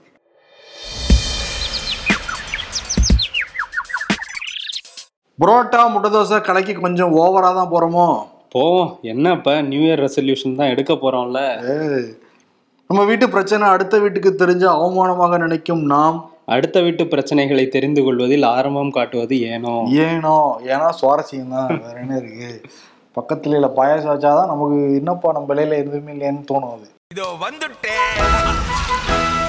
புரோட்டா 5.38 5.83
முட்டை 5.92 6.09
தோசை 6.14 6.38
கடைக்கு 6.47 6.73
கொஞ்சம் 6.85 7.12
ஓவரா 7.21 7.50
தான் 7.59 7.71
போறோமோ? 7.75 8.07
போவோம். 8.54 8.88
என்ன 9.12 9.33
இப்ப 9.37 9.50
நியூ 9.69 9.83
இயர் 9.87 10.02
ரெசல்யூஷன் 10.07 10.59
தான் 10.59 10.73
எடுக்க 10.75 10.92
போறோம்ல. 10.95 11.40
ஏய், 11.75 12.09
நம்ம 12.90 13.04
வீட்டு 13.04 13.28
பிரச்சனை 13.28 13.68
அடுத்த 13.68 13.99
வீட்டுக்கு 13.99 14.35
தெரிஞ்ச 14.35 14.75
அவமானமாக 14.75 15.38
நினைக்கும் 15.38 15.87
நாம் 15.87 16.30
அடுத்த 16.47 16.80
வீட்டு 16.80 17.04
பிரச்சனைகளை 17.04 17.68
தெரிந்து 17.68 18.02
கொள்வதில் 18.02 18.42
ஆரம்பம் 18.42 18.90
காட்டுவது 18.90 19.50
ஏனோ? 19.50 19.88
ஏனோ? 20.04 20.59
ஏன்னா 20.64 20.90
சுவாரஸ்யம் 21.00 21.49
தான் 21.49 21.85
வேற 21.85 22.00
என்ன 22.00 22.16
இருக்கு? 22.16 22.62
பக்கத்துல 23.16 23.54
இல்ல 23.54 23.73
பாயாசம் 23.76 24.06
வச்சாதான் 24.06 24.47
நமக்கு 24.47 24.94
என்னப்பா 24.94 25.32
நம்ம 25.32 25.54
விலையில 25.54 25.76
எதுவுமே 25.76 26.12
இல்லைன்னு 26.12 26.44
தோணும் 26.50 26.73
அது. 26.73 26.90
இதோ 27.11 27.37
வந்துட்டேன். 27.40 29.39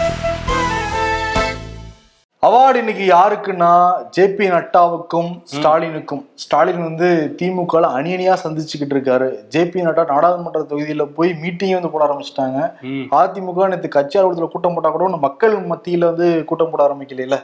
அவார்டு 2.45 2.75
இன்னைக்கு 2.75 3.05
யாருக்குன்னா 3.07 3.93
ஜேபி 4.17 4.45
நட்டாவுக்கும் 4.53 5.41
ஸ்டாலினுக்கும். 5.51 6.25
ஸ்டாலின் 6.33 6.83
வந்து 6.83 7.35
திமுக 7.41 7.81
அணி 7.81 8.15
அணியா 8.15 8.35
சந்திச்சுக்கிட்டு 8.43 8.95
இருக்காரு. 8.95 9.27
ஜேபி 9.55 9.83
நட்டா 9.87 10.07
நாடாளுமன்ற 10.07 10.61
தொகுதியில 10.61 11.05
போய் 11.05 11.35
மீட்டிங்கே 11.43 11.73
வந்து 11.73 11.89
போட 11.89 12.05
ஆரம்பிச்சிட்டாங்க. 12.05 12.73
அதிமுக 13.11 13.67
நேற்று 13.67 13.87
கட்சி 13.87 14.19
அலுவலகத்துல 14.19 14.47
கூட்டம் 14.47 14.73
போட்டா 14.73 14.89
கூட 14.89 15.17
மக்கள் 15.17 15.55
மத்தியில 15.67 16.05
வந்து 16.05 16.45
கூட்டம் 16.45 16.69
போட 16.69 16.87
ஆரம்பிக்கல 16.87 17.39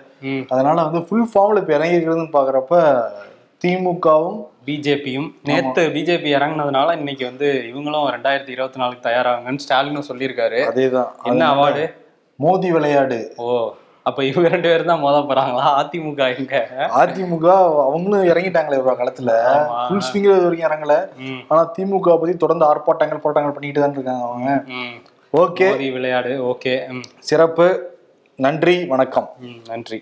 அதனால 0.50 0.84
வந்து 0.84 1.04
ஃபுல் 1.04 1.30
ஃபார்ம்ல 1.34 1.58
இப்ப 1.58 1.78
இறங்கிருக்கிறதுன்னு 1.78 2.36
பாக்குறப்ப 2.40 3.04
திமுகவும் 3.66 4.46
பிஜேபியும். 4.66 5.34
நேத்து 5.44 5.82
பிஜேபி 5.82 6.30
இறங்குனதுனால 6.38 6.98
இன்னைக்கு 6.98 7.26
வந்து 7.26 7.72
இவங்களும் 7.74 8.12
ரெண்டாயிரத்தி 8.16 8.50
இருபத்தி 8.50 8.80
நாலுக்கு 8.80 9.10
தயாராகுங்கன்னு 9.10 9.66
ஸ்டாலினும் 9.70 10.10
சொல்லியிருக்காரு. 10.10 10.62
அதேதான். 10.74 11.08
என்ன 11.24 11.54
அவார்டு? 11.54 11.94
மோதி 12.36 12.72
விளையாடு. 12.72 13.34
ஓ. 13.38 13.74
அப்ப 14.08 14.24
இவங்க 14.24 14.50
ரெண்டு 14.50 14.70
பேரும் 14.70 14.86
தான் 14.86 15.00
மோத 15.00 15.20
போறாங்களா? 15.20 15.64
அதிமுக 15.80 16.38
எங்க 16.38 16.56
அதிமுக 17.00 17.48
அவங்களும் 17.86 18.28
இறங்கிட்டாங்களே 18.28 18.80
ஒரு 18.82 18.96
காலத்துல. 19.02 19.32
ஃபுல் 19.88 20.06
ஸ்விங்ல 20.08 20.44
வரைக்கும் 20.44 20.70
இறங்கல. 20.70 20.96
ஆனா 21.48 21.72
திமுக 21.78 22.20
பத்தி 22.20 22.38
தொடர்ந்து 22.38 22.66
ஆர்ப்பாட்டங்கள் 22.66 23.24
போராட்டங்கள் 23.24 23.54
பண்ணிட்டு 23.54 23.82
தான் 23.82 23.94
இருக்காங்க 23.94 24.26
அவங்க. 24.26 24.50
ஓகே. 25.34 25.92
விளையாடு. 25.92 26.54
ஓகே. 26.54 26.76
சிறப்பு. 27.20 27.68
நன்றி. 28.36 28.86
வணக்கம். 28.86 29.30
நன்றி. 29.68 30.00